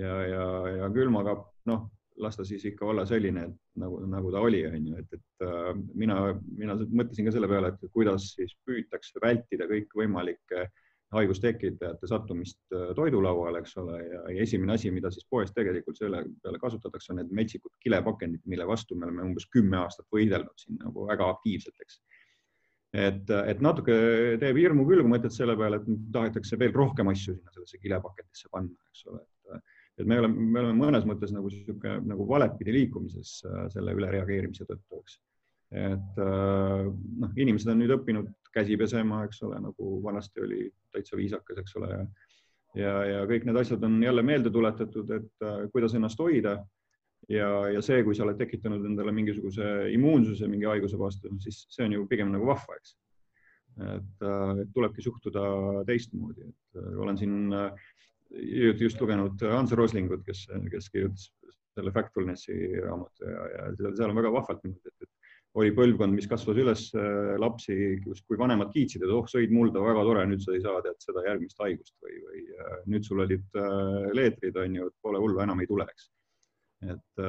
ja, 0.03 0.19
ja, 0.27 0.45
ja 0.81 0.91
külmakapp, 0.91 1.47
noh, 1.71 1.88
las 2.21 2.35
ta 2.35 2.43
siis 2.43 2.67
ikka 2.67 2.91
olla 2.91 3.07
selline, 3.07 3.47
et 3.47 3.79
nagu, 3.79 4.03
nagu 4.11 4.35
ta 4.35 4.43
oli, 4.43 4.65
on 4.67 4.91
ju, 4.91 5.00
et, 5.00 5.15
et 5.15 5.47
äh, 5.47 5.71
mina, 5.95 6.21
mina 6.59 6.75
mõtlesin 6.83 7.31
ka 7.31 7.38
selle 7.39 7.47
peale, 7.47 7.71
et 7.71 7.91
kuidas 7.95 8.33
siis 8.35 8.51
püütakse 8.67 9.23
vältida 9.23 9.71
kõikvõimalikke 9.71 10.65
äh, 10.67 10.79
haigustekitajate 11.12 12.08
sattumist 12.08 12.60
äh, 12.75 12.91
toidulauale, 12.96 13.62
eks 13.62 13.75
ole, 13.82 14.00
ja 14.06 14.22
esimene 14.44 14.75
asi, 14.77 14.91
mida 14.94 15.12
siis 15.12 15.27
poes 15.30 15.51
tegelikult 15.56 16.00
selle 16.00 16.24
peale 16.44 16.62
kasutatakse, 16.62 17.12
on 17.13 17.22
need 17.22 17.34
metsikud 17.41 17.74
kilepakendid, 17.84 18.44
mille 18.51 18.68
vastu 18.68 18.96
me 18.96 19.08
oleme 19.10 19.27
umbes 19.32 19.48
kümme 19.51 19.82
aastat 19.82 20.08
võidelnud 20.13 20.63
siin 20.63 20.80
nagu 20.82 21.08
väga 21.10 21.27
aktiivselt, 21.36 21.75
eks. 21.84 22.00
et, 23.08 23.36
et 23.53 23.63
natuke 23.63 23.98
teeb 24.41 24.62
hirmu 24.63 24.88
küll, 24.88 25.03
kui 25.03 25.15
mõtled 25.15 25.36
selle 25.36 25.58
peale, 25.60 25.82
et 25.82 26.08
tahetakse 26.15 26.60
veel 26.60 26.74
rohkem 26.75 27.12
asju 27.12 27.36
sinna 27.36 27.56
sellesse 27.58 27.82
kilepakendisse 27.84 28.51
panna, 28.53 28.77
eks 28.94 29.06
ole, 29.12 29.22
et 29.25 29.70
et 30.00 30.08
me 30.08 30.18
oleme, 30.18 30.46
me 30.53 30.62
oleme 30.62 30.80
mõnes 30.80 31.03
mõttes 31.06 31.34
nagu 31.36 31.50
niisugune 31.51 31.98
nagu 32.08 32.24
valepidi 32.25 32.74
liikumises 32.74 33.41
äh, 33.46 33.65
selle 33.74 33.94
ülereageerimise 33.98 34.65
tõttu, 34.65 35.01
eks 35.03 35.20
et 35.71 36.19
äh, 36.19 36.85
noh, 37.23 37.31
inimesed 37.39 37.71
on 37.71 37.79
nüüd 37.79 37.93
õppinud 37.95 38.27
käsi 38.51 38.75
pesema, 38.79 39.23
eks 39.27 39.39
ole, 39.47 39.61
nagu 39.63 39.93
vanasti 40.03 40.43
oli 40.43 40.65
täitsa 40.91 41.15
viisakas, 41.19 41.61
eks 41.61 41.77
ole, 41.79 41.91
ja 42.75 42.95
ja, 43.07 43.21
kõik 43.29 43.47
need 43.47 43.59
asjad 43.61 43.83
on 43.87 43.95
jälle 44.03 44.23
meelde 44.25 44.51
tuletatud, 44.51 45.13
et 45.15 45.47
äh, 45.47 45.61
kuidas 45.71 45.95
ennast 45.95 46.19
hoida 46.19 46.57
ja, 47.31 47.47
ja 47.71 47.83
see, 47.85 48.01
kui 48.03 48.17
sa 48.17 48.25
oled 48.25 48.39
tekitanud 48.39 48.83
endale 48.89 49.13
mingisuguse 49.15 49.69
immuunsuse 49.95 50.49
mingi 50.51 50.67
haiguse 50.67 50.99
vastu, 50.99 51.31
siis 51.43 51.63
see 51.71 51.87
on 51.87 51.95
ju 51.95 52.09
pigem 52.11 52.33
nagu 52.35 52.51
vahva, 52.51 52.75
eks. 52.81 52.97
et 53.95 54.27
äh, 54.27 54.63
tulebki 54.75 55.07
suhtuda 55.07 55.45
teistmoodi, 55.87 56.51
et 56.51 56.83
olen 56.99 57.19
siin 57.19 57.55
äh, 57.55 57.89
just 58.79 58.99
lugenud 58.99 59.39
Hans 59.51 59.71
Roslingut, 59.75 60.23
kes, 60.27 60.45
kes 60.71 60.91
kirjutas 60.91 61.31
selle 61.71 61.91
Factfulnessi 61.95 62.55
raamatu 62.83 63.27
ja, 63.27 63.47
ja 63.55 63.71
seal 63.95 64.11
on 64.11 64.19
väga 64.19 64.31
vahvalt 64.35 64.63
niimoodi, 64.65 64.91
et, 64.91 65.07
et 65.07 65.20
oli 65.60 65.74
põlvkond, 65.75 66.15
mis 66.15 66.29
kasvas 66.31 66.60
üles 66.62 66.86
äh, 66.96 67.34
lapsi, 67.41 67.75
kui 68.05 68.39
vanemad 68.39 68.72
kiitsid, 68.72 69.03
et 69.03 69.12
oh, 69.12 69.27
sõid 69.27 69.51
mulda, 69.51 69.84
väga 69.84 70.05
tore, 70.08 70.24
nüüd 70.29 70.43
sa 70.43 70.55
ei 70.55 70.63
saa 70.63 70.79
tead 70.86 71.03
seda 71.03 71.25
järgmist 71.25 71.60
haigust 71.60 71.96
või, 72.03 72.15
või 72.27 72.43
äh, 72.55 72.77
nüüd 72.93 73.08
sul 73.08 73.24
olid 73.25 73.60
äh, 73.60 74.10
leetrid, 74.15 74.60
on 74.62 74.79
ju, 74.79 74.88
et 74.88 74.98
pole 75.03 75.20
hullu, 75.20 75.41
enam 75.43 75.63
ei 75.63 75.70
tule, 75.70 75.88
eks. 75.91 76.08
et 76.88 77.22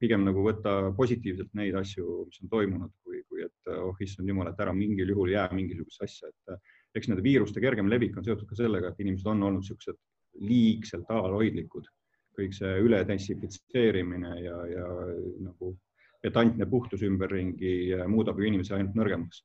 pigem 0.00 0.24
nagu 0.26 0.42
võtta 0.42 0.72
positiivselt 0.96 1.52
neid 1.54 1.76
asju, 1.78 2.24
mis 2.26 2.40
on 2.42 2.50
toimunud, 2.50 2.94
kui, 3.04 3.20
kui 3.28 3.44
et 3.44 3.72
oh 3.76 4.00
issand 4.02 4.32
jumal, 4.32 4.48
et 4.50 4.64
ära 4.64 4.72
mingil 4.74 5.12
juhul 5.12 5.30
jää 5.30 5.52
mingisugusesse 5.54 6.08
asja, 6.08 6.56
et 6.56 6.98
eks 6.98 7.12
nende 7.12 7.22
viiruste 7.22 7.62
kergem 7.62 7.92
levik 7.92 8.16
on 8.16 8.26
seotud 8.26 8.48
ka 8.48 8.58
sellega, 8.58 8.90
et 8.90 9.04
inimesed 9.04 9.28
on 9.30 9.44
olnud 9.46 9.62
niisugused 9.62 10.00
liigselt 10.48 11.12
alalhoidlikud, 11.12 11.86
kõik 12.34 12.56
see 12.56 12.74
üledentsifitseerimine 12.88 14.34
ja, 14.40 14.58
ja 14.72 14.88
nagu 15.44 15.76
pedantne 16.22 16.66
puhtus 16.70 17.02
ümberringi 17.06 17.72
muudab 18.10 18.38
ju 18.38 18.46
inimese 18.46 18.76
ainult 18.76 18.94
nõrgemaks. 18.98 19.42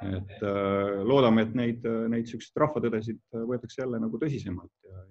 et 0.00 0.38
äh, 0.48 1.02
loodame, 1.04 1.42
et 1.44 1.50
neid, 1.54 1.82
neid 1.84 2.24
niisuguseid 2.24 2.62
rahvatõdesid 2.62 3.18
võetakse 3.50 3.82
jälle 3.82 3.98
nagu 4.00 4.16
tõsisemalt 4.16 4.88
ja, 4.88 5.02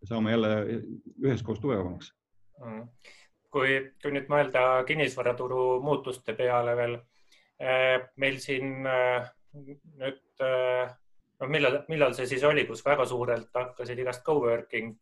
ja 0.00 0.08
saame 0.08 0.32
jälle 0.32 0.52
üheskoos 1.26 1.60
tugevamaks 1.60 2.08
mm.. 2.62 2.86
kui, 3.52 3.74
kui 4.00 4.14
nüüd 4.16 4.30
mõelda 4.32 4.62
kinnisvaraturu 4.88 5.82
muutuste 5.84 6.32
peale 6.38 6.72
veel, 6.78 6.96
meil 8.16 8.40
siin 8.40 8.88
nüüd 8.88 10.40
noh, 10.40 11.52
millal, 11.52 11.82
millal 11.92 12.16
see 12.16 12.24
siis 12.32 12.48
oli, 12.48 12.64
kus 12.64 12.80
väga 12.86 13.04
suurelt 13.04 13.52
hakkasid 13.52 14.00
igast 14.00 14.24
co-working 14.24 14.96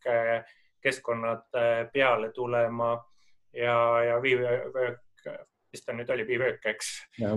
keskkonnad 0.83 1.47
peale 1.95 2.33
tulema 2.35 2.91
ja, 3.53 3.79
ja 4.03 4.19
WeWork 5.25 5.49
mis 5.73 5.81
ta 5.85 5.93
nüüd 5.97 6.09
oli, 6.13 6.23
WeWork, 6.29 6.65
eks. 6.69 6.89
Äh, 7.23 7.33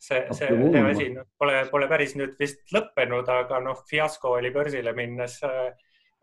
see, 0.00 0.24
see, 0.34 0.48
see 0.48 0.80
asi 0.82 1.06
pole, 1.38 1.54
pole 1.70 1.86
päris 1.90 2.14
nüüd 2.18 2.34
vist 2.40 2.60
lõppenud, 2.74 3.28
aga 3.30 3.60
noh, 3.62 3.78
fiasko 3.90 4.28
oli 4.40 4.50
börsile 4.54 4.92
minnes 4.96 5.34
äh, 5.46 5.68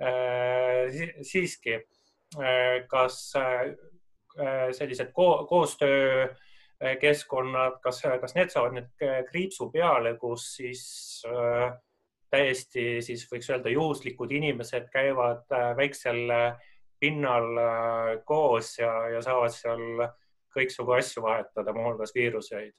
äh 0.03 0.87
siiski 1.25 1.75
äh,. 1.77 1.83
kas 2.91 3.35
äh, 3.39 3.65
sellised 4.75 5.09
ko 5.15 5.45
koostöökeskkonnad, 5.49 7.75
kas, 7.81 8.01
kas 8.21 8.35
need 8.35 8.49
saavad 8.53 8.73
nüüd 8.75 8.91
kriipsu 9.31 9.71
peale, 9.73 10.11
kus 10.19 10.55
siis 10.59 10.83
äh, 11.29 11.67
täiesti 12.29 13.01
siis 13.01 13.31
võiks 13.31 13.49
öelda 13.53 13.69
juhuslikud 13.71 14.31
inimesed 14.35 14.89
käivad 14.91 15.45
väiksel 15.79 16.19
pinnal 16.99 17.47
koos 18.27 18.79
ja, 18.81 18.91
ja 19.13 19.21
saavad 19.23 19.51
seal 19.55 20.07
kõiksugu 20.53 20.97
asju 20.97 21.23
vahetada, 21.25 21.73
muuhulgas 21.75 22.13
viiruseid 22.15 22.73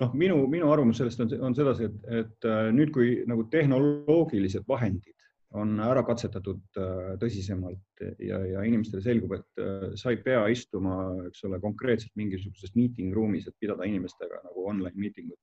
noh, 0.00 0.12
minu, 0.16 0.42
minu 0.50 0.70
arvamus 0.72 1.00
sellest 1.00 1.22
on, 1.24 1.32
on 1.50 1.56
sedasi, 1.56 1.88
et, 1.88 2.04
et 2.22 2.48
äh, 2.48 2.68
nüüd, 2.74 2.92
kui 2.94 3.20
nagu 3.28 3.46
tehnoloogilised 3.52 4.66
vahendid 4.68 5.16
on 5.58 5.74
ära 5.82 6.02
katsetatud 6.06 6.78
äh, 6.78 7.12
tõsisemalt 7.20 8.04
ja, 8.22 8.38
ja 8.52 8.64
inimestele 8.66 9.02
selgub, 9.04 9.34
et 9.38 9.62
äh, 9.62 9.86
sa 9.98 10.14
ei 10.14 10.20
pea 10.22 10.44
istuma, 10.52 10.96
eks 11.26 11.44
ole, 11.48 11.60
konkreetselt 11.62 12.14
mingisuguses 12.20 12.74
meeting 12.78 13.14
ruumis, 13.16 13.48
et 13.50 13.56
pidada 13.60 13.88
inimestega 13.88 14.44
nagu 14.46 14.66
online 14.72 14.96
miitingut. 14.96 15.40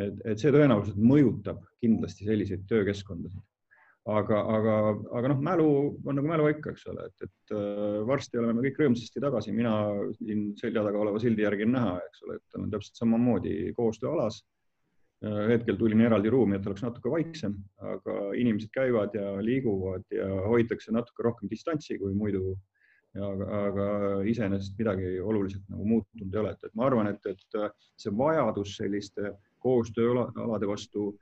et, 0.00 0.22
et 0.24 0.40
see 0.40 0.52
tõenäoliselt 0.54 0.96
mõjutab 0.96 1.60
kindlasti 1.84 2.24
selliseid 2.24 2.62
töökeskkondasid 2.70 3.42
aga, 4.10 4.38
aga, 4.56 4.76
aga 5.18 5.30
noh, 5.30 5.42
mälu 5.46 5.66
on 6.04 6.16
nagu 6.18 6.30
mälu 6.30 6.48
ikka, 6.50 6.72
eks 6.74 6.88
ole, 6.90 7.04
et, 7.06 7.28
et 7.28 7.54
äh, 7.54 8.00
varsti 8.08 8.40
oleme 8.40 8.64
kõik 8.64 8.80
rõõmsasti 8.82 9.22
tagasi, 9.22 9.54
mina 9.54 9.74
siin 10.18 10.48
selja 10.58 10.82
taga 10.86 10.98
oleva 11.04 11.22
sildi 11.22 11.46
järgi 11.46 11.68
on 11.68 11.76
näha, 11.76 11.94
eks 12.08 12.24
ole, 12.26 12.40
et 12.40 12.58
olen 12.58 12.72
täpselt 12.72 12.98
samamoodi 12.98 13.54
koostööalas. 13.78 14.42
Äh, 15.22 15.44
hetkel 15.52 15.78
tulin 15.78 16.02
eraldi 16.02 16.32
ruumi, 16.34 16.58
et 16.58 16.66
oleks 16.66 16.82
natuke 16.82 17.12
vaiksem, 17.12 17.54
aga 17.94 18.18
inimesed 18.38 18.74
käivad 18.74 19.14
ja 19.14 19.36
liiguvad 19.38 20.06
ja 20.10 20.28
hoitakse 20.48 20.94
natuke 20.94 21.28
rohkem 21.28 21.50
distantsi 21.52 22.00
kui 22.02 22.14
muidu 22.16 22.56
aga, 23.20 23.46
aga 23.68 23.86
iseenesest 24.28 24.78
midagi 24.80 25.18
oluliselt 25.20 25.64
nagu 25.70 25.84
muutunud 25.86 26.34
ei 26.34 26.40
ole, 26.40 26.54
et, 26.56 26.64
et 26.66 26.74
ma 26.78 26.88
arvan, 26.88 27.10
et, 27.12 27.26
et 27.28 27.58
see 28.00 28.12
vajadus 28.18 28.76
selliste 28.80 29.34
koostööalade 29.62 30.66
vastu 30.66 31.12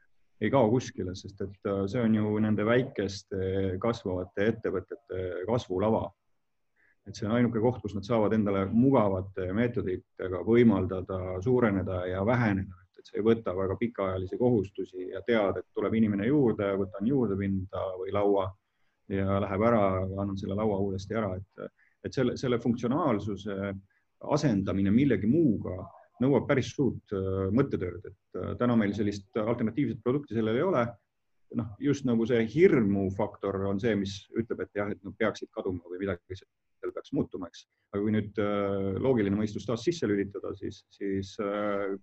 ei 0.41 0.51
kao 0.51 0.71
kuskile, 0.73 1.15
sest 1.19 1.41
et 1.45 1.69
see 1.93 2.01
on 2.01 2.15
ju 2.17 2.39
nende 2.41 2.65
väikeste 2.65 3.77
kasvavate 3.83 4.49
ettevõtete 4.55 5.45
kasvulava. 5.49 6.09
et 7.09 7.17
see 7.17 7.27
on 7.27 7.33
ainuke 7.35 7.59
koht, 7.59 7.81
kus 7.83 7.95
nad 7.97 8.05
saavad 8.07 8.35
endale 8.37 8.67
mugavate 8.71 9.49
meetoditega 9.57 10.43
võimaldada 10.47 11.41
suureneda 11.43 12.05
ja 12.07 12.21
väheneda, 12.27 12.77
et 12.99 13.09
see 13.09 13.19
ei 13.19 13.25
võta 13.25 13.55
väga 13.57 13.77
pikaajalisi 13.81 14.39
kohustusi 14.39 15.09
ja 15.09 15.23
tead, 15.27 15.57
et 15.59 15.67
tuleb 15.75 15.97
inimene 15.97 16.29
juurde, 16.29 16.69
võtan 16.79 17.09
juurdepinda 17.09 17.87
või 17.99 18.13
laua 18.15 18.47
ja 19.11 19.41
läheb 19.43 19.65
ära, 19.67 19.85
annan 20.05 20.37
selle 20.39 20.55
laua 20.55 20.79
uuesti 20.79 21.17
ära, 21.19 21.35
et 21.37 21.71
et 22.05 22.17
selle, 22.17 22.37
selle 22.41 22.57
funktsionaalsuse 22.59 23.57
asendamine 24.37 24.93
millegi 24.95 25.29
muuga 25.29 25.75
nõuab 26.23 26.47
päris 26.49 26.71
suurt 26.75 27.15
äh, 27.17 27.49
mõttetööd, 27.57 28.09
et 28.11 28.39
äh, 28.39 28.55
täna 28.61 28.77
meil 28.79 28.95
sellist 28.97 29.37
alternatiivset 29.41 30.03
produkti 30.05 30.37
sellel 30.37 30.61
ei 30.61 30.67
ole. 30.67 30.89
noh, 31.59 31.73
just 31.83 32.05
nagu 32.07 32.23
see 32.31 32.45
hirmufaktor 32.47 33.57
on 33.67 33.81
see, 33.83 33.97
mis 33.99 34.13
ütleb, 34.39 34.61
et 34.63 34.77
jah, 34.79 34.91
et 34.93 35.01
nad 35.03 35.17
peaksid 35.19 35.49
kaduma 35.51 35.83
või 35.91 35.99
midagi 36.05 36.37
seal 36.39 36.93
peaks 36.95 37.11
muutuma, 37.13 37.49
eks. 37.51 37.65
aga 37.91 38.03
kui 38.05 38.13
nüüd 38.15 38.39
äh, 38.39 39.01
loogiline 39.03 39.35
mõistus 39.35 39.67
taas 39.67 39.83
sisse 39.83 40.07
lülitada, 40.07 40.53
siis, 40.55 40.85
siis 40.95 41.33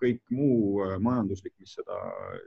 kõik 0.02 0.20
muu 0.36 0.84
majanduslik, 1.00 1.56
mis 1.64 1.78
seda 1.80 1.96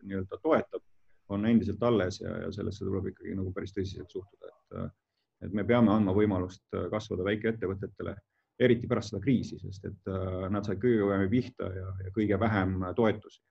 nii-öelda 0.03 0.41
toetab, 0.45 0.85
on 1.33 1.49
endiselt 1.49 1.81
alles 1.89 2.21
ja, 2.21 2.35
ja 2.45 2.53
sellesse 2.53 2.85
tuleb 2.85 3.09
ikkagi 3.15 3.33
nagu 3.39 3.55
päris 3.57 3.73
tõsiselt 3.77 4.13
suhtuda, 4.13 4.53
et 4.53 4.99
et 5.41 5.55
me 5.57 5.65
peame 5.65 5.89
andma 5.89 6.13
võimalust 6.13 6.67
kasvada 6.93 7.25
väikeettevõtetele, 7.25 8.13
eriti 8.61 8.89
pärast 8.89 9.13
seda 9.13 9.23
kriisi, 9.25 9.59
sest 9.61 9.87
et 9.89 10.11
äh, 10.11 10.45
nad 10.53 10.67
said 10.67 10.81
kõige 10.83 11.01
kõvemini 11.05 11.33
pihta 11.33 11.71
ja, 11.75 11.89
ja 12.05 12.13
kõige 12.17 12.41
vähem 12.41 12.79
toetusi. 12.97 13.43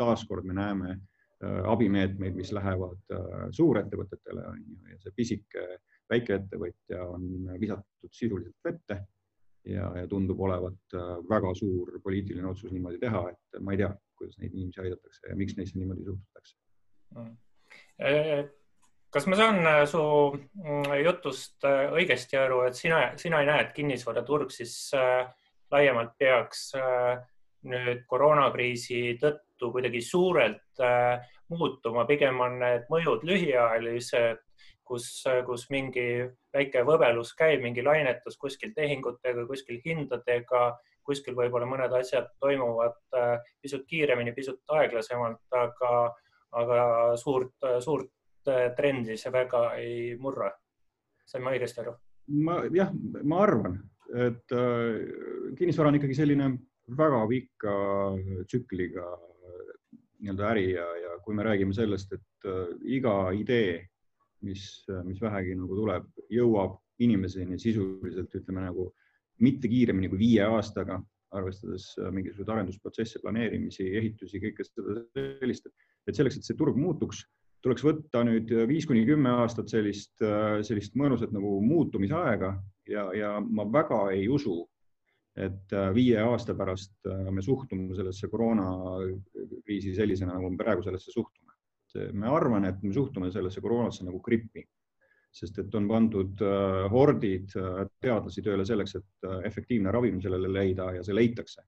taaskord 0.00 0.46
me 0.48 0.54
näeme 0.56 0.90
äh, 0.90 1.60
abimeetmeid, 1.68 2.34
mis 2.36 2.52
lähevad 2.52 3.14
suurettevõtetele 3.52 4.46
on 4.48 4.58
ju 4.64 4.92
ja 4.92 4.98
see 5.02 5.12
pisike 5.16 5.66
väikeettevõtja 6.08 7.04
on 7.04 7.50
visatud 7.60 8.12
sisuliselt 8.12 8.56
vette 8.64 9.02
ja, 9.68 9.90
ja 10.00 10.06
tundub 10.08 10.40
olevat 10.40 10.96
väga 11.28 11.52
suur 11.54 12.00
poliitiline 12.02 12.48
otsus 12.48 12.72
niimoodi 12.72 12.98
teha, 12.98 13.26
et 13.30 13.60
ma 13.60 13.74
ei 13.74 13.82
tea, 13.82 13.90
kuidas 14.16 14.38
neid 14.38 14.54
inimesi 14.54 14.80
aidatakse 14.80 15.28
ja 15.28 15.36
miks 15.36 15.58
neisse 15.58 15.78
niimoodi 15.78 16.08
suhtutakse 16.08 16.56
mm 17.16 17.36
kas 19.10 19.26
ma 19.26 19.36
saan 19.36 19.66
äh, 19.66 19.82
su 19.88 20.00
mm, 20.32 20.92
jutust 21.04 21.64
äh, 21.64 21.88
õigesti 21.96 22.38
aru, 22.40 22.62
et 22.68 22.76
sina, 22.76 23.00
sina 23.20 23.40
ei 23.42 23.48
näe, 23.48 23.64
et 23.64 23.74
kinnisvaraturg 23.76 24.52
siis 24.52 24.74
äh, 24.96 25.24
laiemalt 25.72 26.14
peaks 26.20 26.70
nüüd 27.68 28.04
koroonakriisi 28.08 29.18
tõttu 29.20 29.68
kuidagi 29.74 30.00
suurelt 30.00 30.80
muutuma, 31.52 32.06
pigem 32.08 32.38
on 32.40 32.54
need 32.62 32.86
mõjud 32.88 33.26
lühiajalised, 33.28 34.40
kus, 34.88 35.08
kus 35.44 35.66
mingi 35.68 36.06
väike 36.56 36.86
võbelus 36.88 37.34
käib, 37.36 37.60
mingi 37.66 37.84
lainetus 37.84 38.38
kuskil 38.40 38.72
tehingutega, 38.76 39.44
kuskil 39.50 39.82
hindadega, 39.84 40.62
kuskil 41.04 41.36
võib-olla 41.36 41.68
mõned 41.68 41.92
asjad 41.98 42.30
toimuvad 42.40 42.96
pisut 43.60 43.84
kiiremini, 43.90 44.32
pisut 44.32 44.62
aeglasemalt, 44.78 45.44
aga, 45.52 45.92
aga 46.62 46.80
suurt, 47.20 47.58
suurt 47.84 48.08
trendi 48.76 49.16
see 49.20 49.32
väga 49.32 49.62
ei 49.80 50.16
murra. 50.20 50.50
sain 51.28 51.44
ma 51.44 51.52
õigesti 51.52 51.82
aru? 51.82 51.94
ma 52.44 52.60
jah, 52.72 52.90
ma 53.24 53.42
arvan, 53.44 53.78
et 54.14 54.56
äh, 54.56 55.54
kinnisvara 55.58 55.92
on 55.92 55.98
ikkagi 55.98 56.16
selline 56.16 56.50
väga 56.98 57.22
pika 57.28 57.74
tsükliga 58.48 59.06
nii-öelda 60.18 60.48
äri 60.50 60.72
ja, 60.72 60.86
ja 61.02 61.18
kui 61.24 61.36
me 61.36 61.44
räägime 61.46 61.76
sellest, 61.76 62.12
et 62.16 62.48
äh, 62.48 62.74
iga 62.98 63.30
idee, 63.36 63.86
mis, 64.46 64.64
mis 65.04 65.20
vähegi 65.22 65.56
nagu 65.58 65.76
tuleb, 65.78 66.08
jõuab 66.32 66.78
inimeseni 67.02 67.58
sisuliselt 67.62 68.34
ütleme 68.34 68.64
nagu 68.64 68.90
mitte 69.44 69.70
kiiremini 69.70 70.10
kui 70.10 70.20
viie 70.20 70.46
aastaga, 70.46 70.98
arvestades 71.36 71.90
mingisuguseid 72.14 72.52
arendusprotsesse, 72.54 73.20
planeerimisi, 73.22 73.84
ehitusi, 74.00 74.40
kõike 74.42 74.64
seda 74.66 75.02
sellist, 75.14 75.68
et 76.08 76.16
selleks, 76.16 76.38
et 76.38 76.48
see 76.48 76.56
turg 76.58 76.78
muutuks 76.80 77.22
tuleks 77.64 77.84
võtta 77.84 78.22
nüüd 78.26 78.50
viis 78.70 78.86
kuni 78.86 79.04
kümme 79.08 79.32
aastat 79.42 79.70
sellist, 79.72 80.14
sellist 80.66 80.96
mõnusat 80.98 81.32
nagu 81.34 81.58
muutumisaega 81.64 82.52
ja, 82.90 83.08
ja 83.16 83.32
ma 83.42 83.66
väga 83.72 84.04
ei 84.14 84.28
usu, 84.30 84.60
et 85.38 85.74
viie 85.94 86.18
aasta 86.22 86.54
pärast 86.58 87.10
me 87.30 87.42
suhtume 87.44 87.94
sellesse 87.98 88.30
koroonakriisi 88.30 89.94
sellisena, 89.94 90.34
nagu 90.38 90.50
me 90.50 90.58
praegu 90.60 90.86
sellesse 90.86 91.14
suhtume. 91.14 91.54
me 92.12 92.28
arvan, 92.28 92.64
et 92.68 92.82
me 92.82 92.92
suhtume 92.92 93.30
sellesse 93.32 93.60
koroonasse 93.64 94.04
nagu 94.04 94.20
grippi, 94.20 94.64
sest 95.32 95.58
et 95.58 95.74
on 95.74 95.88
pandud 95.88 96.42
hordid 96.92 97.54
teadlasi 98.00 98.42
tööle 98.42 98.66
selleks, 98.68 98.94
et 98.96 99.28
efektiivne 99.44 99.92
ravim 99.92 100.20
sellele 100.20 100.50
leida 100.52 100.92
ja 100.98 101.02
see 101.02 101.16
leitakse 101.16 101.64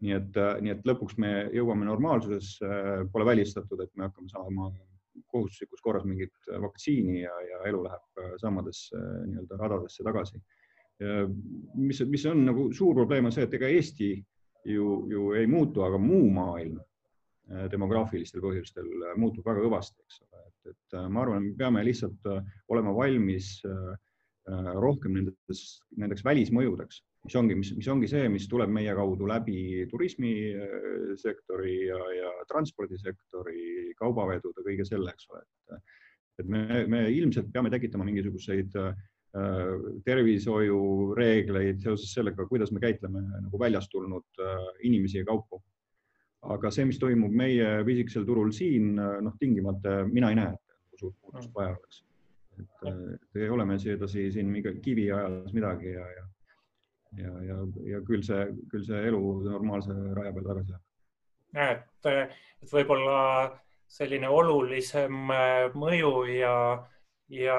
nii 0.00 0.14
et, 0.16 0.38
nii 0.64 0.72
et 0.74 0.86
lõpuks 0.88 1.18
me 1.20 1.30
jõuame 1.54 1.84
normaalsusesse, 1.88 2.68
pole 3.12 3.26
välistatud, 3.28 3.82
et 3.84 3.90
me 3.96 4.08
hakkame 4.08 4.32
saama 4.32 4.70
kohustuslikus 5.26 5.82
korras 5.84 6.06
mingit 6.08 6.32
äh, 6.50 6.60
vaktsiini 6.62 7.22
ja, 7.22 7.32
ja 7.48 7.62
elu 7.70 7.82
läheb 7.86 8.22
äh, 8.22 8.34
samadesse 8.42 8.96
äh, 8.98 9.22
nii-öelda 9.28 9.60
radadesse 9.60 10.06
tagasi. 10.06 10.42
mis, 11.80 12.02
mis 12.12 12.26
on 12.28 12.42
nagu 12.44 12.66
suur 12.76 12.92
probleem, 12.92 13.24
on 13.24 13.32
see, 13.32 13.46
et 13.46 13.54
ega 13.56 13.70
Eesti 13.72 14.08
ju, 14.68 14.88
ju 15.08 15.30
ei 15.32 15.46
muutu, 15.48 15.80
aga 15.80 15.96
muu 15.96 16.26
maailm 16.36 16.74
demograafilistel 17.72 18.42
põhjustel 18.44 18.90
muutub 19.16 19.48
väga 19.48 19.62
kõvasti, 19.64 20.04
eks 20.04 20.18
ole, 20.26 20.42
et, 20.44 20.74
et 20.74 20.98
ma 21.08 21.22
arvan, 21.22 21.46
me 21.46 21.56
peame 21.56 21.86
lihtsalt 21.88 22.28
olema 22.68 22.92
valmis 22.92 23.48
rohkem 24.80 25.14
nendes, 25.18 25.64
nendeks 25.96 26.24
välismõjudeks 26.26 27.02
mis 27.24 27.36
ongi, 27.36 27.56
mis, 27.58 27.70
mis 27.76 27.88
ongi 27.92 28.08
see, 28.08 28.28
mis 28.32 28.46
tuleb 28.48 28.70
meie 28.72 28.92
kaudu 28.96 29.28
läbi 29.28 29.86
turismisektori 29.90 31.74
ja, 31.90 32.00
ja 32.16 32.30
transpordisektori, 32.48 33.92
kaubavedude, 33.98 34.64
kõige 34.64 34.86
selle, 34.88 35.12
eks 35.12 35.32
ole, 35.32 35.44
et 35.44 35.98
et 36.40 36.48
me, 36.48 36.86
me 36.88 37.02
ilmselt 37.12 37.50
peame 37.52 37.68
tekitama 37.68 38.06
mingisuguseid 38.06 38.76
äh, 38.80 38.94
tervishoiureegleid 40.06 41.82
seoses 41.84 42.14
sellega, 42.16 42.46
kuidas 42.48 42.72
me 42.72 42.80
käitleme 42.80 43.20
nagu 43.42 43.60
väljast 43.60 43.92
tulnud 43.92 44.40
äh, 44.40 44.62
inimesi 44.88 45.20
ja 45.20 45.26
kaupu. 45.28 45.60
aga 46.40 46.70
see, 46.72 46.86
mis 46.88 46.96
toimub 46.96 47.34
meie 47.36 47.82
pisikesel 47.84 48.24
turul 48.24 48.48
siin, 48.56 48.94
noh, 48.96 49.34
tingimata 49.36 50.06
mina 50.08 50.30
ei 50.32 50.38
näe, 50.38 50.54
et 50.56 51.02
suurt 51.02 51.18
muutust 51.20 51.52
vaja 51.52 51.74
oleks. 51.74 52.00
Et 52.90 53.40
ei 53.40 53.48
ole 53.50 53.64
meil 53.68 53.80
sedasi 53.82 54.30
siin 54.32 54.52
kiviajas 54.82 55.52
midagi 55.56 55.94
ja, 55.94 56.06
ja 56.16 56.26
ja, 57.18 57.32
ja, 57.42 57.56
ja 57.90 58.00
küll 58.06 58.22
see, 58.26 58.44
küll 58.70 58.84
see 58.86 59.00
elu 59.10 59.20
normaalse 59.46 59.94
raja 60.16 60.32
peal 60.36 60.46
tagasi 60.46 60.76
läheb. 60.76 61.82
et, 62.06 62.30
et 62.62 62.72
võib-olla 62.72 63.18
selline 63.90 64.30
olulisem 64.30 65.32
äh, 65.34 65.74
mõju 65.74 66.12
ja, 66.30 66.54
ja 67.34 67.56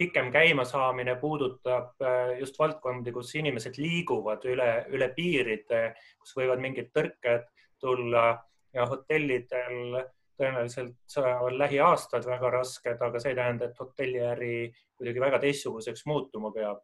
pikem 0.00 0.30
käimasaamine 0.34 1.16
puudutab 1.20 2.04
äh, 2.04 2.34
just 2.40 2.58
valdkondi, 2.60 3.14
kus 3.16 3.32
inimesed 3.40 3.80
liiguvad 3.80 4.44
üle, 4.50 4.70
üle 4.92 5.08
piiride, 5.16 5.86
kus 6.20 6.36
võivad 6.36 6.60
mingid 6.60 6.92
tõrked 6.92 7.48
tulla 7.80 8.26
ja 8.74 8.84
hotellidel 8.90 10.02
tõenäoliselt 10.38 11.18
on 11.40 11.58
lähiaastad 11.58 12.26
väga 12.26 12.50
rasked, 12.50 13.00
aga 13.00 13.20
see 13.22 13.34
ei 13.34 13.38
tähenda, 13.38 13.68
et 13.70 13.78
hotelliäri 13.78 14.56
kuidagi 14.96 15.22
väga 15.22 15.38
teistsuguseks 15.46 16.06
muutuma 16.10 16.50
peab 16.54 16.82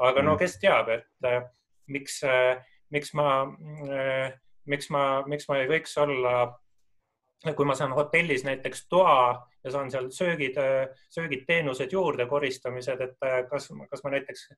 aga 0.00 0.24
no 0.24 0.34
mm. 0.34 0.40
kes 0.40 0.56
teab, 0.62 0.90
et 0.94 1.28
äh, 1.28 1.44
miks, 1.92 2.20
äh, 2.24 2.60
miks 2.94 3.12
ma, 3.18 3.28
äh, 3.90 4.32
miks 4.70 4.90
ma, 4.92 5.04
miks 5.28 5.48
ma 5.50 5.60
ei 5.60 5.70
võiks 5.70 5.94
olla, 6.00 6.34
kui 7.56 7.68
ma 7.68 7.76
saan 7.76 7.94
hotellis 7.96 8.44
näiteks 8.44 8.86
toa 8.92 9.32
ja 9.64 9.72
saan 9.72 9.90
seal 9.92 10.10
söögid, 10.12 10.58
söögid, 11.12 11.46
teenused 11.48 11.92
juurde, 11.92 12.26
koristamised, 12.28 13.00
et 13.00 13.48
kas, 13.48 13.70
kas 13.90 14.04
ma 14.04 14.12
näiteks 14.12 14.50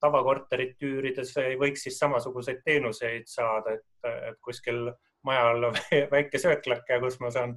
tavakorterit 0.00 0.82
üürides 0.84 1.32
ei 1.40 1.56
võiks 1.58 1.86
siis 1.86 1.96
samasuguseid 1.98 2.60
teenuseid 2.64 3.24
saada, 3.28 3.78
et, 3.78 4.36
kuskil 4.44 4.90
maja 5.26 5.46
all 5.50 5.68
väike 6.14 6.40
sööklake, 6.40 7.00
kus 7.02 7.20
ma 7.20 7.30
saan 7.34 7.56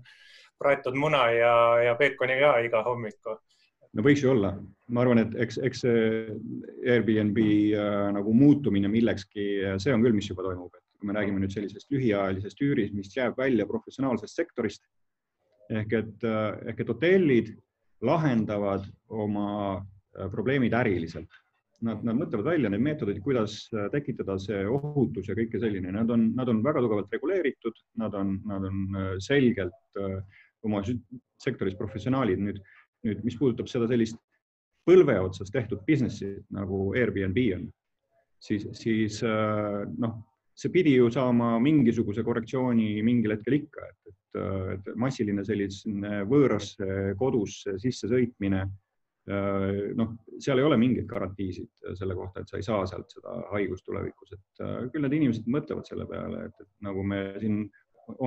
praetud 0.62 0.98
muna 1.00 1.26
ja, 1.34 1.56
ja 1.90 1.98
peekoni 2.00 2.40
ka 2.42 2.54
iga 2.66 2.84
hommiku. 2.86 3.38
No 3.94 4.02
võiks 4.06 4.24
ju 4.24 4.32
olla, 4.32 4.56
ma 4.90 5.04
arvan, 5.04 5.22
et 5.22 5.36
eks, 5.44 5.60
eks 5.62 5.84
see 5.84 6.24
Airbnb 6.90 7.38
äh, 7.38 8.08
nagu 8.16 8.34
muutumine 8.34 8.90
millekski, 8.90 9.46
see 9.78 9.94
on 9.94 10.02
küll, 10.02 10.16
mis 10.18 10.32
juba 10.32 10.48
toimub, 10.48 10.74
et 10.74 10.84
kui 10.98 11.10
me 11.10 11.18
räägime 11.20 11.44
nüüd 11.44 11.54
sellisest 11.54 11.94
lühiajalisest 11.94 12.64
üürist, 12.66 12.96
mis 12.98 13.14
jääb 13.14 13.38
välja 13.38 13.68
professionaalsest 13.70 14.40
sektorist 14.40 14.88
ehk 15.72 15.96
et 16.00 16.26
äh, 16.28 16.70
ehk 16.72 16.84
et 16.84 16.92
hotellid 16.92 17.54
lahendavad 18.04 18.88
oma 19.08 19.48
äh, 19.78 20.30
probleemid 20.32 20.74
äriliselt 20.76 21.43
Nad, 21.84 22.04
nad 22.06 22.16
mõtlevad 22.16 22.46
välja 22.48 22.70
need 22.72 22.84
meetodid, 22.86 23.18
kuidas 23.26 23.66
tekitada 23.92 24.38
see 24.40 24.62
ohutus 24.72 25.28
ja 25.28 25.36
kõike 25.36 25.60
selline, 25.60 25.92
nad 25.92 26.12
on, 26.14 26.30
nad 26.38 26.48
on 26.48 26.62
väga 26.64 26.84
tugevalt 26.86 27.12
reguleeritud, 27.12 27.82
nad 28.00 28.14
on, 28.16 28.38
nad 28.48 28.68
on 28.70 29.00
selgelt 29.20 30.00
oma 30.64 30.80
sektoris 31.44 31.76
professionaalid. 31.76 32.40
nüüd, 32.40 32.62
nüüd, 33.04 33.24
mis 33.28 33.36
puudutab 33.36 33.68
seda 33.68 33.90
sellist 33.92 34.16
põlve 34.88 35.18
otsas 35.26 35.52
tehtud 35.52 35.84
business'i 35.88 36.38
nagu 36.56 36.86
Airbnb 36.96 37.40
on, 37.58 37.68
siis, 38.44 38.68
siis 38.80 39.20
noh, 39.24 40.16
see 40.56 40.72
pidi 40.74 40.96
ju 40.98 41.10
saama 41.12 41.56
mingisuguse 41.64 42.24
korrektsiooni 42.26 43.02
mingil 43.06 43.36
hetkel 43.36 43.58
ikka, 43.62 43.90
et, 43.90 44.14
et, 44.14 44.42
et 44.76 44.90
massiline 45.00 45.46
selline 45.48 46.24
võõrasse 46.30 47.14
kodusse 47.20 47.78
sissesõitmine 47.82 48.66
noh, 49.28 50.10
seal 50.44 50.60
ei 50.60 50.66
ole 50.68 50.76
mingeid 50.76 51.06
garantiisid 51.08 51.86
selle 51.96 52.16
kohta, 52.18 52.42
et 52.42 52.50
sa 52.52 52.58
ei 52.60 52.66
saa 52.66 52.82
sealt 52.90 53.14
seda 53.14 53.38
haigust 53.54 53.86
tulevikus, 53.88 54.34
et 54.36 54.64
küll 54.92 55.06
need 55.06 55.16
inimesed 55.16 55.48
mõtlevad 55.48 55.88
selle 55.88 56.08
peale, 56.10 56.50
et, 56.50 56.66
nagu 56.84 57.06
me 57.08 57.22
siin 57.40 57.62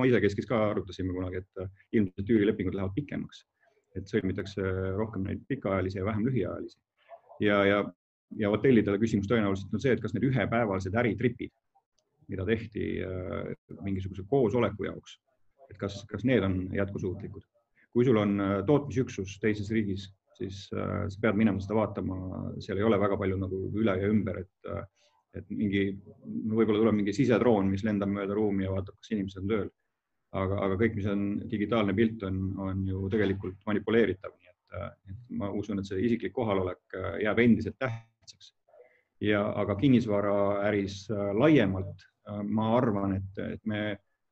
isekeskis 0.07 0.49
ka 0.49 0.63
arutasime 0.71 1.13
kunagi, 1.13 1.43
et 1.43 1.99
ilmselt 1.99 2.33
üürilepingud 2.33 2.77
lähevad 2.79 2.95
pikemaks, 2.95 3.43
et 3.97 4.09
sõlmitakse 4.09 4.65
rohkem 4.97 5.27
neid 5.27 5.45
pikaajalisi 5.51 6.01
ja 6.01 6.07
vähem 6.07 6.25
lühiajalisi. 6.25 6.79
ja, 7.45 7.61
ja, 7.65 7.83
ja 8.41 8.49
hotellidele 8.49 8.97
küsimus 8.97 9.29
tõenäoliselt 9.29 9.73
on 9.73 9.83
see, 9.83 9.93
et 9.93 10.01
kas 10.01 10.15
need 10.15 10.25
ühepäevalised 10.31 10.97
äritripid, 10.97 11.53
mida 12.31 12.45
tehti 12.45 12.87
äh, 13.05 13.53
mingisuguse 13.81 14.25
koosoleku 14.29 14.89
jaoks, 14.89 15.19
et 15.69 15.77
kas, 15.79 16.01
kas 16.09 16.25
need 16.27 16.43
on 16.43 16.59
jätkusuutlikud. 16.75 17.45
kui 17.93 18.05
sul 18.05 18.17
on 18.21 18.39
äh, 18.41 18.57
tootmisüksus 18.65 19.37
teises 19.41 19.69
riigis, 19.73 20.09
siis 20.37 20.67
äh, 20.75 21.07
sa 21.11 21.23
pead 21.23 21.39
minema 21.39 21.61
seda 21.63 21.77
vaatama, 21.79 22.17
seal 22.63 22.79
ei 22.79 22.85
ole 22.87 22.99
väga 23.01 23.17
palju 23.19 23.39
nagu 23.41 23.61
üle 23.81 23.97
ja 24.01 24.09
ümber, 24.11 24.41
et, 24.43 24.69
et 25.37 25.49
mingi, 25.53 25.89
võib-olla 26.25 26.81
tuleb 26.81 26.99
mingi 26.99 27.15
sisedroon, 27.15 27.69
mis 27.71 27.85
lendab 27.87 28.11
mööda 28.13 28.37
ruumi 28.37 28.67
ja 28.67 28.73
vaatab, 28.75 28.99
kas 29.01 29.13
inimesed 29.15 29.43
on 29.43 29.53
tööl. 29.53 29.69
aga, 30.37 30.59
aga 30.65 30.75
kõik, 30.81 30.97
mis 30.99 31.07
on 31.09 31.23
digitaalne 31.49 31.95
pilt, 31.97 32.23
on, 32.27 32.41
on 32.61 32.83
ju 32.87 33.07
tegelikult 33.09 33.57
manipuleeritav, 33.69 34.33
nii 34.35 34.51
et, 34.51 34.77
et 35.13 35.37
ma 35.39 35.49
usun, 35.55 35.79
et 35.79 35.87
see 35.87 36.03
isiklik 36.03 36.35
kohalolek 36.35 36.97
jääb 37.23 37.39
endiselt 37.39 37.77
tähtsaks. 37.79 38.53
ja, 39.23 39.41
aga 39.63 39.75
kinnisvaraäris 39.79 41.07
laiemalt 41.39 42.05
ma 42.43 42.73
arvan, 42.75 43.15
et, 43.15 43.43
et 43.55 43.63
me, 43.65 43.81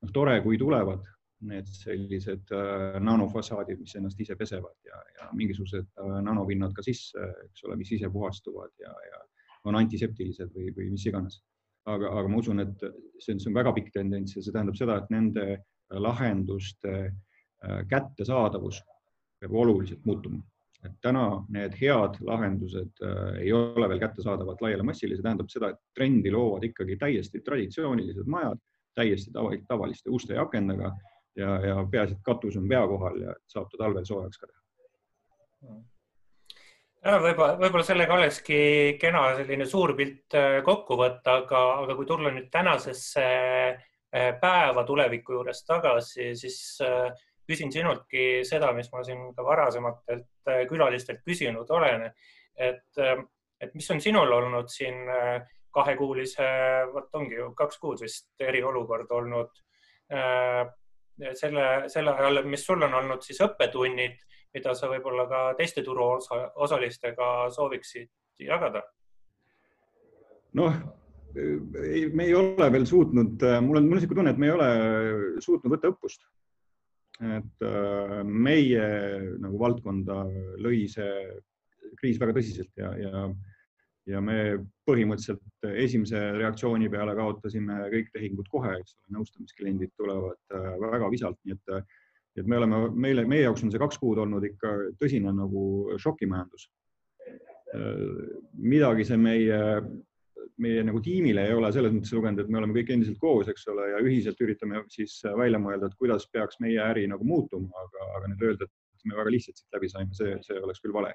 noh, 0.04 0.12
tore, 0.14 0.36
kui 0.44 0.60
tulevad 0.60 1.06
need 1.50 1.70
sellised 1.70 2.52
äh, 2.54 2.98
nanofassaadid, 3.04 3.80
mis 3.82 3.96
ennast 4.00 4.20
ise 4.22 4.38
pesevad 4.40 4.76
ja, 4.88 5.00
ja 5.20 5.30
mingisugused 5.38 5.88
äh, 6.02 6.16
nanopinnad 6.26 6.74
ka 6.76 6.84
sisse, 6.86 7.30
eks 7.46 7.66
ole, 7.68 7.78
mis 7.80 7.92
ise 7.96 8.10
puhastuvad 8.14 8.74
ja, 8.82 8.94
ja 9.10 9.22
on 9.66 9.78
antiseptilised 9.80 10.52
või, 10.56 10.72
või 10.76 10.92
mis 10.94 11.06
iganes. 11.10 11.42
aga, 11.86 12.10
aga 12.20 12.30
ma 12.30 12.42
usun, 12.42 12.64
et 12.64 12.84
see 13.22 13.36
on, 13.36 13.40
see 13.40 13.50
on 13.52 13.58
väga 13.60 13.74
pikk 13.76 13.94
tendents 13.94 14.36
ja 14.36 14.42
see 14.42 14.54
tähendab 14.54 14.78
seda, 14.78 14.98
et 14.98 15.14
nende 15.14 15.46
lahenduste 16.02 16.94
äh, 17.06 17.80
kättesaadavus 17.90 18.82
peab 19.40 19.54
oluliselt 19.54 20.06
muutuma. 20.06 20.42
et 20.86 20.94
täna 21.02 21.42
need 21.50 21.74
head 21.80 22.20
lahendused 22.22 23.00
ei 23.42 23.50
ole 23.58 23.88
veel 23.90 24.00
kättesaadavad 24.00 24.60
laiale 24.62 24.84
massile, 24.86 25.16
see 25.18 25.26
tähendab 25.26 25.50
seda, 25.50 25.72
et 25.74 25.80
trendi 25.98 26.30
loovad 26.30 26.68
ikkagi 26.68 26.98
täiesti 27.02 27.42
traditsioonilised 27.42 28.30
majad, 28.30 28.60
täiesti 28.94 29.34
tavaliste 29.68 30.14
uste 30.14 30.38
ja 30.38 30.44
akendega 30.46 30.92
ja, 31.36 31.58
ja 31.68 31.76
peaasi, 31.92 32.16
et 32.16 32.24
katus 32.26 32.58
on 32.60 32.70
pea 32.70 32.86
kohal 32.88 33.20
ja 33.22 33.36
saab 33.52 33.68
ta 33.72 33.82
talvel 33.84 34.06
soojaks 34.08 34.40
ka 34.40 34.48
teha. 34.48 34.62
võib-olla, 37.26 37.58
võib-olla 37.60 37.86
sellega 37.88 38.18
olekski 38.18 38.60
kena 39.02 39.28
selline 39.40 39.68
suur 39.70 39.96
pilt 39.98 40.38
äh, 40.40 40.62
kokku 40.66 40.98
võtta, 41.00 41.40
aga, 41.44 41.62
aga 41.84 41.98
kui 42.00 42.08
tulla 42.10 42.30
nüüd 42.34 42.50
tänasesse 42.54 43.26
äh, 43.26 44.32
päeva 44.42 44.86
tuleviku 44.88 45.40
juures 45.40 45.64
tagasi, 45.68 46.32
siis 46.40 46.60
äh, 46.86 47.12
küsin 47.46 47.72
sinultki 47.74 48.42
seda, 48.48 48.72
mis 48.74 48.90
ma 48.94 49.04
siin 49.06 49.28
ka 49.36 49.44
varasematelt 49.46 50.50
külalistelt 50.70 51.22
küsinud 51.26 51.70
olen, 51.70 52.08
et, 52.58 52.98
et 53.62 53.76
mis 53.78 53.92
on 53.94 54.02
sinul 54.02 54.32
olnud 54.34 54.70
siin 54.74 54.96
kahekuulise, 55.74 56.48
vot 56.90 57.14
ongi 57.20 57.38
ju 57.38 57.52
kaks 57.58 57.78
kuud 57.84 58.02
vist 58.02 58.42
eriolukord 58.42 59.14
olnud 59.14 59.52
selle, 61.40 61.66
selle 61.92 62.14
ajal, 62.16 62.44
mis 62.50 62.66
sul 62.66 62.84
on 62.86 62.94
olnud 63.00 63.24
siis 63.24 63.40
õppetunnid, 63.46 64.18
mida 64.56 64.76
sa 64.76 64.90
võib-olla 64.92 65.26
ka 65.30 65.42
teiste 65.60 65.84
turuosalistega 65.84 67.32
sooviksid 67.56 68.12
jagada? 68.46 68.84
noh, 70.56 70.76
me 71.36 72.24
ei 72.24 72.36
ole 72.38 72.70
veel 72.72 72.86
suutnud, 72.88 73.44
mul 73.44 73.60
on, 73.60 73.68
mul 73.68 73.82
on 73.82 73.90
niisugune 73.98 74.22
tunne, 74.22 74.32
et 74.32 74.40
me 74.40 74.48
ei 74.48 74.54
ole 74.56 74.70
suutnud 75.44 75.74
võtta 75.74 75.92
õppust. 75.92 76.24
et 77.24 77.64
äh, 77.64 78.22
meie 78.24 78.86
nagu 79.40 79.60
valdkonda 79.60 80.24
lõi 80.64 80.86
see 80.92 81.12
kriis 82.00 82.20
väga 82.20 82.36
tõsiselt 82.36 82.72
ja, 82.80 82.92
ja 83.00 83.28
ja 84.10 84.22
me 84.22 84.38
põhimõtteliselt 84.86 85.68
esimese 85.82 86.20
reaktsiooni 86.38 86.90
peale 86.94 87.16
kaotasime 87.18 87.86
kõik 87.94 88.12
tehingud 88.14 88.50
kohe, 88.52 88.76
eks 88.80 88.96
ole, 88.98 89.18
nõustamiskliendid 89.18 89.94
tulevad 89.98 90.58
äh, 90.58 90.72
väga 90.84 91.12
visalt, 91.14 91.40
nii 91.44 91.58
et, 91.58 91.94
et 92.42 92.50
me 92.50 92.60
oleme, 92.60 92.82
meile, 92.94 93.26
meie 93.30 93.48
jaoks 93.48 93.66
on 93.66 93.74
see 93.74 93.82
kaks 93.82 94.00
kuud 94.02 94.22
olnud 94.22 94.46
ikka 94.46 94.74
tõsine 95.02 95.34
nagu 95.34 95.66
šokimajandus. 96.02 96.68
Äh, 97.74 98.02
midagi 98.62 99.08
see 99.10 99.18
meie, 99.22 99.60
meie 100.62 100.86
nagu 100.86 101.02
tiimile 101.04 101.48
ei 101.50 101.58
ole 101.58 101.74
selles 101.74 101.96
mõttes 101.96 102.14
lugenud, 102.14 102.44
et 102.44 102.52
me 102.52 102.62
oleme 102.62 102.78
kõik 102.78 102.94
endiselt 102.94 103.22
koos, 103.22 103.50
eks 103.52 103.66
ole, 103.74 103.90
ja 103.96 104.04
ühiselt 104.06 104.42
üritame 104.46 104.86
siis 104.94 105.18
välja 105.26 105.62
mõelda, 105.62 105.90
et 105.90 105.98
kuidas 106.02 106.30
peaks 106.32 106.62
meie 106.64 106.82
äri 106.86 107.10
nagu 107.10 107.26
muutuma, 107.26 107.74
aga, 107.88 108.12
aga 108.20 108.34
nüüd 108.34 108.52
öelda, 108.52 108.70
et 108.70 109.10
me 109.10 109.18
väga 109.18 109.34
lihtsalt 109.34 109.58
siit 109.58 109.74
läbi 109.74 109.90
saime, 109.90 110.14
see, 110.18 110.38
see 110.46 110.62
oleks 110.62 110.82
küll 110.84 110.94
vale 110.94 111.14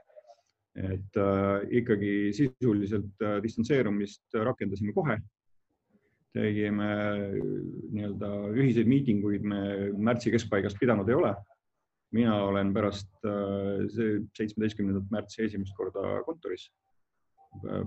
et 0.89 1.19
äh, 1.19 1.67
ikkagi 1.81 2.15
sisuliselt 2.37 3.23
äh, 3.25 3.39
distantseerumist 3.43 4.35
rakendasime 4.35 4.95
kohe. 4.97 5.19
tegime 6.31 6.87
äh, 6.87 7.33
nii-öelda 7.91 8.29
ühiseid 8.55 8.87
miitinguid 8.87 9.47
me 9.51 9.63
märtsi 9.99 10.31
keskpaigast 10.31 10.79
pidanud 10.81 11.09
ei 11.09 11.17
ole. 11.19 11.35
mina 12.15 12.37
olen 12.45 12.73
pärast 12.75 13.11
äh, 13.27 13.87
seitsmeteistkümnendat 14.37 15.11
märtsi 15.11 15.45
esimest 15.45 15.77
korda 15.77 16.23
kontoris. 16.27 16.71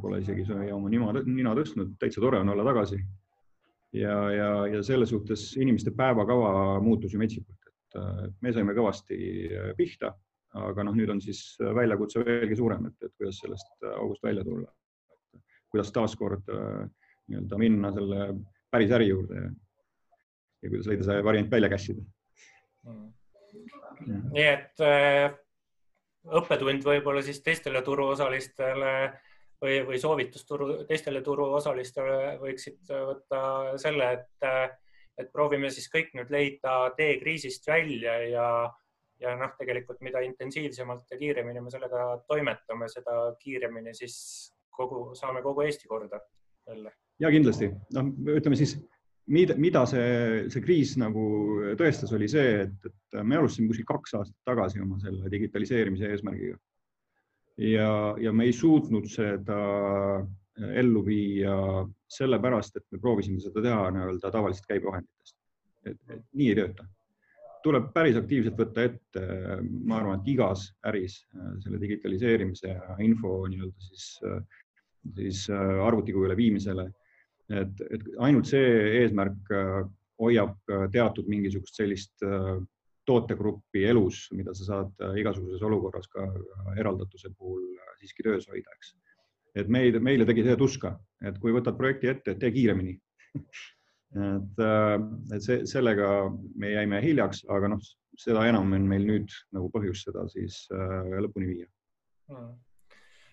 Pole 0.01 0.17
isegi 0.19 0.43
oma 0.75 0.89
nina, 0.91 1.21
nina 1.23 1.53
tõstnud, 1.55 1.93
täitsa 1.99 2.19
tore 2.19 2.41
on 2.43 2.49
olla 2.51 2.65
tagasi. 2.67 2.97
ja, 3.93 4.17
ja, 4.31 4.49
ja 4.67 4.83
selles 4.83 5.09
suhtes 5.09 5.53
inimeste 5.57 5.91
päevakava 5.95 6.81
muutus 6.83 7.13
ju 7.13 7.19
metsikult, 7.19 7.71
et 7.71 7.99
äh, 8.01 8.27
me 8.41 8.53
saime 8.53 8.75
kõvasti 8.75 9.17
pihta 9.77 10.11
aga 10.61 10.85
noh, 10.85 10.95
nüüd 10.97 11.09
on 11.09 11.21
siis 11.23 11.55
väljakutse 11.59 12.23
veelgi 12.25 12.57
suurem, 12.59 12.87
et, 12.89 12.97
et 13.07 13.13
kuidas 13.17 13.39
sellest 13.41 13.87
august 13.95 14.23
välja 14.23 14.43
tulla. 14.45 14.69
kuidas 15.73 15.91
taaskord 15.91 16.49
äh, 16.53 16.83
nii-öelda 17.27 17.57
minna 17.57 17.91
selle 17.95 18.27
päris 18.71 18.91
äri 18.93 19.07
juurde 19.09 19.39
ja, 19.39 19.49
ja 20.61 20.69
kuidas 20.69 20.89
leida 20.91 21.07
see 21.07 21.23
variant 21.25 21.51
välja 21.51 21.69
kässida 21.73 22.03
mm.. 22.85 23.07
nii 24.35 24.45
et 24.51 24.85
äh, 24.85 25.33
õppetund 26.39 26.85
võib-olla 26.85 27.23
siis 27.25 27.41
teistele 27.43 27.81
turuosalistele 27.81 28.93
või, 29.63 29.79
või 29.87 29.99
soovitus 29.99 30.45
turu, 30.47 30.69
teistele 30.87 31.21
turuosalistele 31.25 32.37
võiksid 32.41 32.93
võtta 32.93 33.41
selle, 33.81 34.11
et, 34.19 34.79
et 35.19 35.33
proovime 35.33 35.71
siis 35.73 35.89
kõik 35.91 36.13
nüüd 36.17 36.31
leida 36.33 36.77
tee 36.97 37.17
kriisist 37.21 37.67
välja 37.67 38.15
ja 38.29 38.47
ja 39.21 39.35
noh, 39.39 39.53
tegelikult 39.59 40.01
mida 40.05 40.21
intensiivsemalt 40.25 41.11
ja 41.11 41.19
kiiremini 41.19 41.61
me 41.61 41.71
sellega 41.73 42.07
toimetame, 42.27 42.89
seda 42.91 43.17
kiiremini 43.39 43.93
siis 43.97 44.17
kogu, 44.73 45.05
saame 45.17 45.43
kogu 45.45 45.65
Eesti 45.67 45.87
korda 45.87 46.19
jälle. 46.67 46.91
ja 47.19 47.31
kindlasti, 47.31 47.69
noh, 47.95 48.11
ütleme 48.35 48.57
siis, 48.59 48.75
mida, 49.27 49.55
mida 49.59 49.85
see, 49.89 50.45
see 50.53 50.63
kriis 50.65 50.95
nagu 50.99 51.23
tõestas, 51.79 52.13
oli 52.15 52.29
see, 52.31 52.63
et, 52.65 52.89
et 52.89 53.19
me 53.23 53.39
alustasime 53.39 53.71
kuskil 53.71 53.89
kaks 53.89 54.17
aastat 54.19 54.39
tagasi 54.49 54.81
oma 54.83 54.99
selle 55.03 55.31
digitaliseerimise 55.31 56.09
eesmärgiga. 56.11 56.57
ja, 57.57 57.91
ja 58.19 58.33
me 58.33 58.49
ei 58.49 58.55
suutnud 58.55 59.07
seda 59.11 59.59
ellu 60.53 61.01
viia 61.05 61.55
sellepärast, 62.13 62.75
et 62.77 62.85
me 62.91 62.99
proovisime 63.01 63.39
seda 63.41 63.61
teha 63.61 63.87
nii-öelda 63.93 64.29
tavalistest 64.33 64.69
käibevahenditest. 64.69 65.37
et 65.89 66.27
nii 66.33 66.49
ei 66.51 66.59
tööta 66.59 66.85
tuleb 67.63 67.89
päris 67.95 68.17
aktiivselt 68.19 68.57
võtta 68.59 68.87
ette, 68.89 69.23
ma 69.87 69.99
arvan, 69.99 70.19
et 70.19 70.29
igas 70.33 70.67
äris 70.89 71.19
äh, 71.35 71.53
selle 71.63 71.79
digitaliseerimise 71.81 72.73
ja 72.73 72.97
info 73.03 73.39
nii-öelda 73.51 73.87
siis, 73.87 74.07
äh, 74.27 74.43
siis 75.19 75.45
äh, 75.53 75.79
arvutikujule 75.85 76.37
viimisele. 76.37 76.89
et, 77.53 77.81
et 77.91 78.05
ainult 78.23 78.47
see 78.47 78.67
eesmärk 79.01 79.49
hoiab 80.21 80.53
teatud 80.93 81.27
mingisugust 81.27 81.75
sellist 81.75 82.23
tootegruppi 83.05 83.83
elus, 83.91 84.29
mida 84.31 84.53
sa 84.55 84.63
saad 84.69 85.03
igasuguses 85.19 85.65
olukorras 85.67 86.07
ka 86.07 86.23
eraldatuse 86.79 87.33
puhul 87.35 87.65
siiski 87.99 88.23
töös 88.23 88.47
hoida, 88.47 88.71
eks. 88.77 88.93
et 89.59 89.67
meid, 89.67 89.99
meile 89.99 90.25
tegi 90.25 90.47
see 90.47 90.55
tuska, 90.57 90.95
et 91.27 91.35
kui 91.43 91.51
võtad 91.51 91.75
projekti 91.77 92.13
ette, 92.13 92.37
tee 92.39 92.55
kiiremini 92.55 92.95
et, 94.13 94.59
äh, 94.61 94.95
et 95.35 95.45
see, 95.45 95.63
sellega 95.69 96.09
me 96.59 96.73
jäime 96.73 97.01
hiljaks, 97.03 97.43
aga 97.49 97.71
noh, 97.73 97.81
seda 98.19 98.45
enam 98.49 98.75
on 98.75 98.85
meil 98.89 99.07
nüüd 99.07 99.33
nagu 99.55 99.69
põhjust 99.73 100.09
seda 100.09 100.27
siis 100.31 100.63
äh, 100.73 101.15
lõpuni 101.25 101.49
viia 101.49 101.67
hmm.. 102.29 102.51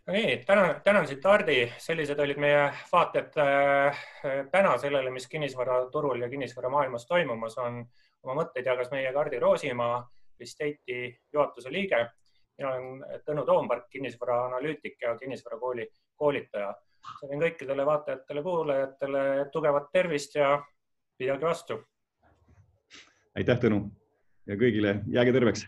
no 0.06 0.14
nii, 0.16 0.38
tänan, 0.48 0.80
tänan 0.84 1.08
sind, 1.10 1.24
Hardi, 1.24 1.58
sellised 1.78 2.20
olid 2.24 2.40
meie 2.40 2.70
vaated 2.92 3.36
äh, 3.44 4.04
täna 4.52 4.76
sellele, 4.80 5.12
mis 5.12 5.28
kinnisvaraturul 5.28 6.24
ja 6.24 6.30
kinnisvaramaailmas 6.32 7.06
toimumas 7.10 7.58
on. 7.60 7.84
oma 8.22 8.42
mõtteid 8.42 8.66
jagas 8.68 8.90
meiega 8.92 9.18
Hardi 9.18 9.38
Roosimaa, 9.40 10.00
Estate'i 10.40 11.10
juhatuse 11.32 11.72
liige. 11.72 12.06
mina 12.58 12.72
olen 12.72 13.22
Tõnu 13.24 13.44
Toompark, 13.48 13.88
kinnisvaraanalüütik 13.92 14.96
ja 15.02 15.16
kinnisvarakooli 15.16 15.86
koolitaja 16.16 16.74
soovin 17.18 17.42
kõikidele 17.44 17.86
vaatajatele-kuulajatele 17.86 19.24
tugevat 19.52 19.90
tervist 19.92 20.34
ja 20.34 20.56
pidage 21.18 21.46
vastu. 21.46 21.80
aitäh, 23.36 23.58
Tõnu 23.60 23.84
ja 24.46 24.56
kõigile 24.56 25.00
jääge 25.08 25.32
terveks 25.32 25.66